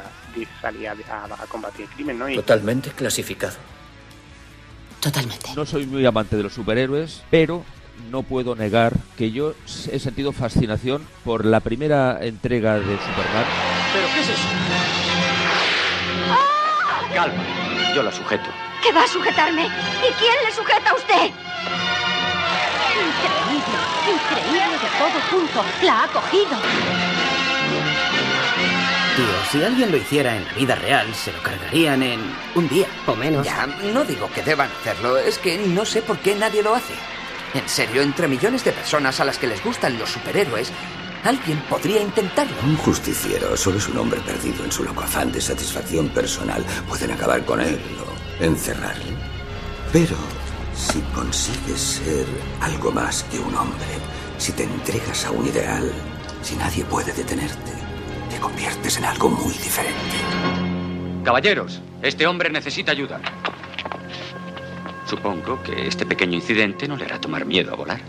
salir 0.61 0.87
a, 0.87 0.93
a, 0.93 1.25
a 1.25 1.45
combatir 1.47 1.81
el 1.81 1.89
crimen, 1.89 2.19
¿no? 2.19 2.29
Y 2.29 2.35
Totalmente 2.35 2.89
clasificado. 2.91 3.57
Totalmente. 5.01 5.49
No 5.53 5.65
soy 5.65 5.85
muy 5.85 6.05
amante 6.05 6.37
de 6.37 6.43
los 6.43 6.53
superhéroes, 6.53 7.21
pero 7.29 7.65
no 8.09 8.23
puedo 8.23 8.55
negar 8.55 8.93
que 9.17 9.31
yo 9.31 9.55
he 9.91 9.99
sentido 9.99 10.31
fascinación 10.31 11.05
por 11.25 11.43
la 11.43 11.59
primera 11.59 12.17
entrega 12.21 12.75
de 12.75 12.97
Superman. 12.97 13.45
¿Pero 13.93 14.07
qué 14.13 14.21
es 14.21 14.29
eso? 14.29 15.02
Calma, 17.13 17.43
yo 17.93 18.01
la 18.01 18.11
sujeto. 18.11 18.49
¿Qué 18.81 18.91
va 18.91 19.03
a 19.03 19.07
sujetarme? 19.07 19.65
¿Y 19.65 20.11
quién 20.19 20.33
le 20.45 20.51
sujeta 20.51 20.89
a 20.89 20.95
usted? 20.95 21.31
Increíble, 22.93 23.77
increíble 24.11 24.77
de 24.81 24.89
todo 24.97 25.21
junto. 25.29 25.63
La 25.83 26.03
ha 26.03 26.07
cogido. 26.07 26.57
Tío, 29.15 29.25
si 29.51 29.63
alguien 29.63 29.91
lo 29.91 29.97
hiciera 29.97 30.35
en 30.35 30.43
la 30.43 30.53
vida 30.53 30.75
real, 30.75 31.13
se 31.13 31.31
lo 31.31 31.41
cargarían 31.43 32.01
en 32.01 32.19
un 32.55 32.67
día 32.67 32.87
o 33.05 33.15
menos. 33.15 33.45
Ya, 33.45 33.67
no 33.67 34.03
digo 34.03 34.27
que 34.33 34.41
deban 34.41 34.69
hacerlo, 34.81 35.17
es 35.17 35.37
que 35.37 35.59
no 35.59 35.85
sé 35.85 36.01
por 36.01 36.17
qué 36.17 36.33
nadie 36.33 36.63
lo 36.63 36.73
hace. 36.73 36.93
En 37.53 37.69
serio, 37.69 38.01
entre 38.01 38.27
millones 38.27 38.63
de 38.63 38.71
personas 38.71 39.19
a 39.19 39.25
las 39.25 39.37
que 39.37 39.45
les 39.45 39.63
gustan 39.63 39.99
los 39.99 40.09
superhéroes, 40.09 40.71
alguien 41.23 41.59
podría 41.69 42.01
intentarlo. 42.01 42.55
Un 42.63 42.77
justiciero 42.77 43.55
solo 43.55 43.77
es 43.77 43.87
un 43.87 43.97
hombre 43.97 44.19
perdido 44.21 44.63
en 44.63 44.71
su 44.71 44.83
loco 44.83 45.01
afán 45.03 45.31
de 45.31 45.41
satisfacción 45.41 46.09
personal. 46.09 46.63
Pueden 46.87 47.11
acabar 47.11 47.43
con 47.45 47.61
él 47.61 47.79
o 47.99 48.43
encerrarle. 48.43 49.15
Pero 49.91 50.15
si 50.75 50.99
consigues 51.15 51.79
ser 51.79 52.25
algo 52.61 52.91
más 52.91 53.23
que 53.23 53.39
un 53.39 53.55
hombre, 53.55 53.85
si 54.37 54.51
te 54.51 54.63
entregas 54.63 55.25
a 55.25 55.31
un 55.31 55.47
ideal, 55.47 55.91
si 56.41 56.55
nadie 56.55 56.83
puede 56.83 57.13
detenerte, 57.13 57.71
te 58.29 58.37
conviertes 58.39 58.97
en 58.97 59.05
algo 59.05 59.29
muy 59.29 59.53
diferente. 59.53 60.17
Caballeros, 61.23 61.81
este 62.01 62.27
hombre 62.27 62.49
necesita 62.49 62.91
ayuda. 62.91 63.21
Supongo 65.05 65.61
que 65.61 65.87
este 65.87 66.05
pequeño 66.05 66.35
incidente 66.35 66.87
no 66.87 66.97
le 66.97 67.05
hará 67.05 67.21
tomar 67.21 67.45
miedo 67.45 67.71
a 67.71 67.75
volar. 67.75 68.01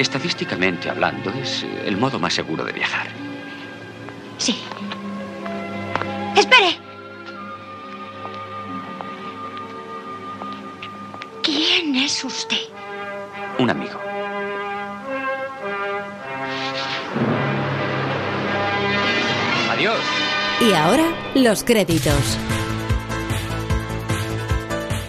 Estadísticamente 0.00 0.88
hablando, 0.88 1.30
es 1.30 1.62
eh, 1.62 1.82
el 1.84 1.98
modo 1.98 2.18
más 2.18 2.32
seguro 2.32 2.64
de 2.64 2.72
viajar. 2.72 3.08
Sí. 4.38 4.56
¡Espere! 6.34 6.78
¿Quién 11.42 11.94
es 11.96 12.24
usted? 12.24 12.56
Un 13.58 13.68
amigo. 13.68 14.00
Adiós. 19.70 20.00
Y 20.62 20.72
ahora, 20.72 21.12
los 21.34 21.62
créditos. 21.62 22.38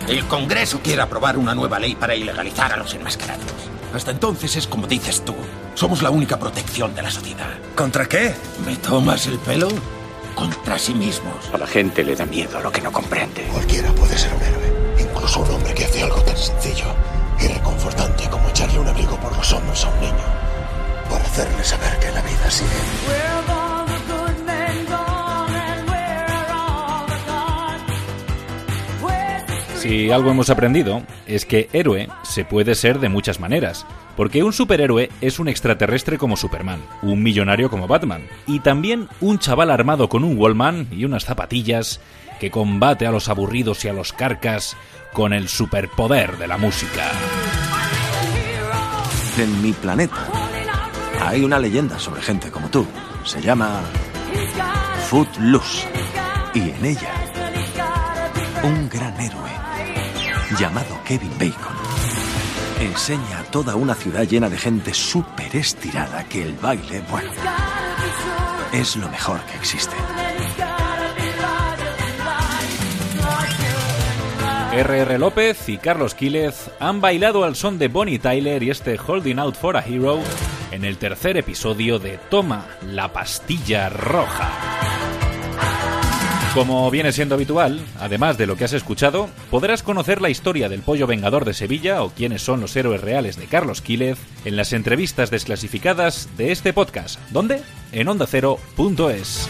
El 0.09 0.25
Congreso 0.25 0.81
quiere 0.83 1.01
aprobar 1.01 1.37
una 1.37 1.55
nueva 1.55 1.79
ley 1.79 1.95
para 1.95 2.13
ilegalizar 2.13 2.73
a 2.73 2.75
los 2.75 2.93
enmascarados. 2.93 3.71
Hasta 3.93 4.11
entonces 4.11 4.55
es 4.55 4.67
como 4.67 4.87
dices 4.87 5.23
tú. 5.25 5.35
Somos 5.75 6.01
la 6.01 6.09
única 6.09 6.39
protección 6.39 6.95
de 6.95 7.01
la 7.01 7.11
sociedad. 7.11 7.49
¿Contra 7.75 8.07
qué? 8.07 8.33
¿Me 8.65 8.75
tomas 8.77 9.27
el 9.27 9.37
pelo? 9.39 9.67
Contra 10.35 10.79
sí 10.79 10.93
mismos. 10.93 11.49
A 11.53 11.57
la 11.57 11.67
gente 11.67 12.03
le 12.03 12.15
da 12.15 12.25
miedo 12.25 12.59
lo 12.61 12.71
que 12.71 12.81
no 12.81 12.91
comprende. 12.91 13.43
Cualquiera 13.51 13.91
puede 13.93 14.17
ser 14.17 14.33
un 14.33 14.41
héroe, 14.41 15.01
incluso 15.01 15.41
un 15.41 15.51
hombre 15.51 15.73
que 15.73 15.85
hace 15.85 16.03
algo 16.03 16.21
tan 16.21 16.37
sencillo 16.37 16.85
y 17.39 17.47
reconfortante 17.47 18.29
como 18.29 18.47
echarle 18.49 18.79
un 18.79 18.87
abrigo 18.87 19.17
por 19.17 19.35
los 19.35 19.51
hombros 19.51 19.83
a 19.83 19.89
un 19.89 19.99
niño, 19.99 20.25
por 21.09 21.21
hacerle 21.21 21.63
saber 21.63 21.99
que 21.99 22.11
la 22.11 22.21
vida 22.21 22.49
sigue. 22.49 23.60
Si 29.81 30.11
algo 30.11 30.29
hemos 30.29 30.51
aprendido 30.51 31.01
es 31.25 31.47
que 31.47 31.67
héroe 31.73 32.07
se 32.21 32.45
puede 32.45 32.75
ser 32.75 32.99
de 32.99 33.09
muchas 33.09 33.39
maneras, 33.39 33.87
porque 34.15 34.43
un 34.43 34.53
superhéroe 34.53 35.09
es 35.21 35.39
un 35.39 35.47
extraterrestre 35.47 36.19
como 36.19 36.37
Superman, 36.37 36.79
un 37.01 37.23
millonario 37.23 37.67
como 37.71 37.87
Batman, 37.87 38.27
y 38.45 38.59
también 38.59 39.07
un 39.21 39.39
chaval 39.39 39.71
armado 39.71 40.07
con 40.07 40.23
un 40.23 40.37
Wallman 40.37 40.87
y 40.91 41.03
unas 41.03 41.25
zapatillas 41.25 41.99
que 42.39 42.51
combate 42.51 43.07
a 43.07 43.11
los 43.11 43.27
aburridos 43.27 43.83
y 43.83 43.87
a 43.87 43.93
los 43.93 44.13
carcas 44.13 44.77
con 45.13 45.33
el 45.33 45.49
superpoder 45.49 46.37
de 46.37 46.47
la 46.47 46.59
música. 46.59 47.09
En 49.39 49.63
mi 49.63 49.73
planeta 49.73 50.27
hay 51.25 51.43
una 51.43 51.57
leyenda 51.57 51.97
sobre 51.97 52.21
gente 52.21 52.51
como 52.51 52.69
tú. 52.69 52.85
Se 53.23 53.41
llama 53.41 53.81
Footloose. 55.09 55.87
Y 56.53 56.69
en 56.69 56.85
ella, 56.85 57.13
un 58.61 58.87
gran 58.87 59.19
héroe 59.19 59.50
llamado 60.57 60.99
Kevin 61.05 61.31
Bacon 61.39 61.75
enseña 62.79 63.39
a 63.39 63.43
toda 63.43 63.75
una 63.75 63.93
ciudad 63.93 64.27
llena 64.27 64.49
de 64.49 64.57
gente 64.57 64.93
súper 64.93 65.55
estirada 65.55 66.23
que 66.25 66.43
el 66.43 66.53
baile, 66.53 67.03
bueno, 67.09 67.31
es 68.73 68.95
lo 68.95 69.07
mejor 69.09 69.39
que 69.41 69.57
existe. 69.57 69.95
R.R. 74.73 75.19
López 75.19 75.67
y 75.67 75.77
Carlos 75.77 76.15
Quílez 76.15 76.71
han 76.79 77.01
bailado 77.01 77.43
al 77.43 77.55
son 77.55 77.77
de 77.77 77.89
Bonnie 77.89 78.19
Tyler 78.19 78.63
y 78.63 78.69
este 78.69 78.97
Holding 78.97 79.39
Out 79.39 79.55
for 79.55 79.77
a 79.77 79.85
Hero 79.85 80.19
en 80.71 80.85
el 80.85 80.97
tercer 80.97 81.37
episodio 81.37 81.99
de 81.99 82.17
Toma 82.29 82.65
la 82.87 83.11
pastilla 83.11 83.89
roja. 83.89 85.00
Como 86.53 86.91
viene 86.91 87.13
siendo 87.13 87.35
habitual, 87.35 87.79
además 87.97 88.37
de 88.37 88.45
lo 88.45 88.57
que 88.57 88.65
has 88.65 88.73
escuchado, 88.73 89.29
podrás 89.49 89.83
conocer 89.83 90.21
la 90.21 90.29
historia 90.29 90.67
del 90.67 90.81
pollo 90.81 91.07
vengador 91.07 91.45
de 91.45 91.53
Sevilla 91.53 92.03
o 92.03 92.09
quiénes 92.09 92.41
son 92.41 92.59
los 92.59 92.75
héroes 92.75 92.99
reales 92.99 93.37
de 93.37 93.45
Carlos 93.45 93.81
Quílez 93.81 94.19
en 94.43 94.57
las 94.57 94.73
entrevistas 94.73 95.31
desclasificadas 95.31 96.27
de 96.35 96.51
este 96.51 96.73
podcast. 96.73 97.19
¿Dónde? 97.29 97.61
En 97.93 98.09
ondacero.es. 98.09 99.49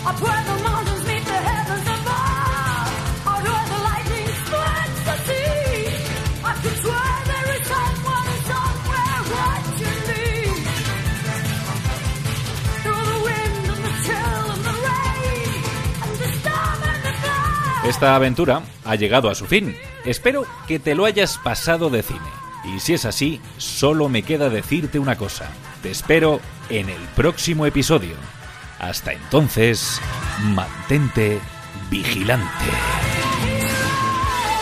Esta 17.91 18.15
aventura 18.15 18.62
ha 18.86 18.95
llegado 18.95 19.30
a 19.30 19.36
su 19.36 19.45
fin. 19.45 19.75
Espero 20.06 20.45
que 20.65 20.80
te 20.80 20.95
lo 20.95 21.04
hayas 21.04 21.38
pasado 21.38 21.89
de 21.89 22.01
cine. 22.01 22.21
Y 22.63 22.80
si 22.80 22.93
es 22.93 23.04
así, 23.04 23.41
solo 23.58 24.08
me 24.08 24.23
queda 24.23 24.49
decirte 24.49 24.97
una 24.97 25.17
cosa. 25.17 25.51
Te 25.84 25.91
espero 25.91 26.39
en 26.69 26.88
el 26.88 27.01
próximo 27.17 27.65
episodio. 27.65 28.15
Hasta 28.80 29.12
entonces, 29.12 30.01
mantente 30.41 31.41
vigilante. 31.89 32.47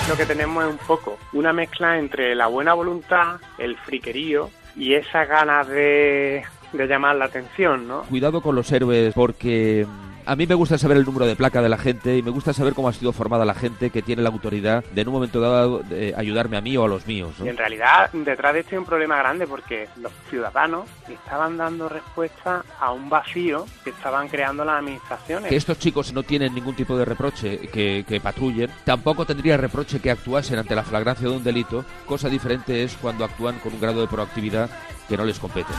Lo 0.10 0.18
que 0.18 0.26
tenemos 0.26 0.66
es 0.66 0.72
un 0.72 0.80
poco 0.80 1.20
una 1.34 1.54
mezcla 1.54 2.00
entre 2.00 2.34
la 2.34 2.48
buena 2.48 2.74
voluntad, 2.74 3.40
el 3.60 3.78
friquerío 3.78 4.50
y 4.76 4.96
esas 4.96 5.30
ganas 5.30 5.68
de, 5.68 6.46
de 6.74 6.88
llamar 6.88 7.16
la 7.16 7.26
atención, 7.26 7.88
¿no? 7.88 8.02
Cuidado 8.06 8.42
con 8.42 8.56
los 8.56 8.72
héroes 8.72 9.14
porque 9.14 9.86
a 10.30 10.36
mí 10.36 10.46
me 10.46 10.54
gusta 10.54 10.78
saber 10.78 10.98
el 10.98 11.06
número 11.06 11.26
de 11.26 11.36
placa 11.36 11.60
de 11.60 11.70
la 11.70 11.78
gente 11.80 12.16
y 12.16 12.22
me 12.22 12.30
gusta 12.30 12.54
saber 12.54 12.76
cómo 12.76 12.88
ha 12.88 12.94
sido 12.94 13.12
formada 13.12 13.46
la 13.46 13.56
gente 13.56 13.90
que 13.90 14.04
tiene 14.04 14.22
la 14.22 14.30
autoridad 14.30 14.84
de 14.94 15.02
en 15.02 15.08
un 15.08 15.16
momento 15.16 15.42
dado 15.42 15.80
de 15.80 16.14
ayudarme 16.16 16.56
a 16.56 16.62
mí 16.62 16.78
o 16.78 16.86
a 16.86 16.88
los 16.88 17.08
míos. 17.08 17.32
¿no? 17.40 17.46
Y 17.46 17.50
en 17.50 17.58
realidad 17.58 18.12
detrás 18.14 18.54
de 18.54 18.60
esto 18.60 18.76
hay 18.76 18.78
un 18.78 18.86
problema 18.86 19.18
grande 19.18 19.48
porque 19.48 19.90
los 20.00 20.12
ciudadanos 20.30 20.88
estaban 21.08 21.58
dando 21.58 21.90
respuesta 21.90 22.64
a 22.80 22.92
un 22.92 23.10
vacío 23.10 23.66
que 23.84 23.90
estaban 23.90 24.28
creando 24.28 24.64
las 24.64 24.78
administraciones. 24.78 25.50
Que 25.50 25.56
estos 25.56 25.80
chicos 25.80 26.14
no 26.14 26.22
tienen 26.22 26.54
ningún 26.54 26.76
tipo 26.76 26.96
de 26.96 27.06
reproche 27.06 27.58
que, 27.74 28.06
que 28.08 28.22
patrullen, 28.22 28.70
tampoco 28.84 29.26
tendría 29.26 29.58
reproche 29.58 30.00
que 30.00 30.12
actuasen 30.12 30.60
ante 30.60 30.76
la 30.76 30.84
flagrancia 30.84 31.28
de 31.28 31.36
un 31.36 31.44
delito, 31.44 31.86
cosa 32.06 32.30
diferente 32.30 32.84
es 32.84 32.96
cuando 33.02 33.26
actúan 33.26 33.58
con 33.58 33.74
un 33.74 33.82
grado 33.82 34.02
de 34.02 34.08
proactividad 34.08 34.70
que 35.08 35.18
no 35.18 35.26
les 35.26 35.40
compete. 35.40 35.74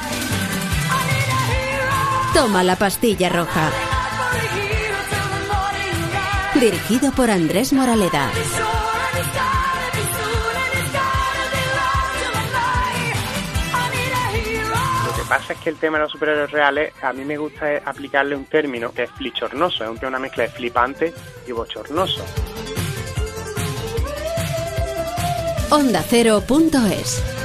Toma 2.35 2.65
la 2.65 2.75
pastilla 2.75 3.29
roja. 3.29 3.71
Dirigido 6.55 7.11
por 7.13 7.31
Andrés 7.31 7.73
Moraleda. 7.73 8.31
Lo 15.07 15.15
que 15.15 15.23
pasa 15.29 15.53
es 15.55 15.59
que 15.61 15.71
el 15.71 15.77
tema 15.77 15.97
de 15.99 16.05
los 16.05 16.13
superhéroes 16.13 16.51
reales, 16.51 16.93
a 17.03 17.13
mí 17.13 17.25
me 17.25 17.39
gusta 17.39 17.81
aplicarle 17.85 18.37
un 18.37 18.45
término 18.45 18.93
que 18.93 19.05
es 19.05 19.11
flichornoso, 19.13 19.85
es 19.85 20.03
una 20.03 20.19
mezcla 20.19 20.43
de 20.45 20.51
flipante 20.51 21.15
y 21.47 21.53
bochornoso. 21.53 22.25
Ondacero.es 25.71 27.40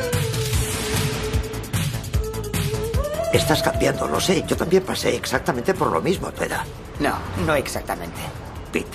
Estás 3.36 3.62
cambiando, 3.62 4.08
lo 4.08 4.22
sé. 4.22 4.46
Yo 4.48 4.56
también 4.56 4.82
pasé 4.84 5.14
exactamente 5.14 5.74
por 5.74 5.92
lo 5.92 6.02
mismo 6.02 6.28
a 6.28 6.32
tu 6.32 6.46
edad. 6.46 6.64
No, 7.02 7.18
no 7.46 7.54
exactamente. 7.54 8.22
Peter, 8.72 8.88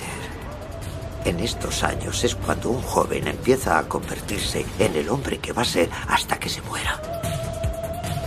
en 1.25 1.39
estos 1.39 1.83
años 1.83 2.23
es 2.23 2.33
cuando 2.33 2.71
un 2.71 2.81
joven 2.81 3.27
empieza 3.27 3.77
a 3.77 3.87
convertirse 3.87 4.65
en 4.79 4.95
el 4.95 5.09
hombre 5.09 5.37
que 5.37 5.53
va 5.53 5.61
a 5.61 5.65
ser 5.65 5.91
hasta 6.07 6.39
que 6.39 6.49
se 6.49 6.63
muera. 6.63 6.99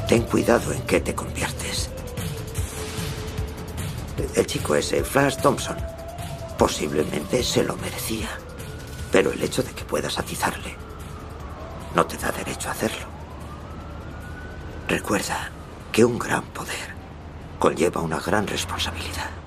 Ten 0.07 0.23
cuidado 0.23 0.73
en 0.73 0.83
qué 0.83 1.01
te 1.01 1.17
conviertes. 1.17 1.91
El 4.37 4.47
chico 4.47 4.77
ese, 4.77 5.03
Flash 5.03 5.39
Thompson, 5.39 5.77
posiblemente 6.57 7.43
se 7.43 7.65
lo 7.65 7.75
merecía. 7.79 8.29
Pero 9.11 9.33
el 9.33 9.43
hecho 9.43 9.65
de 9.65 9.73
que 9.73 9.85
puedas 9.85 10.17
atizarle 10.17 10.77
no 11.93 12.07
te 12.07 12.17
da 12.19 12.31
derecho 12.31 12.69
a 12.69 12.73
hacerlo. 12.73 13.07
Recuerda 14.87 15.51
que 15.95 16.05
un 16.05 16.19
gran 16.19 16.43
poder 16.47 16.89
conlleva 17.61 18.01
una 18.01 18.19
gran 18.19 18.49
responsabilidad. 18.49 19.44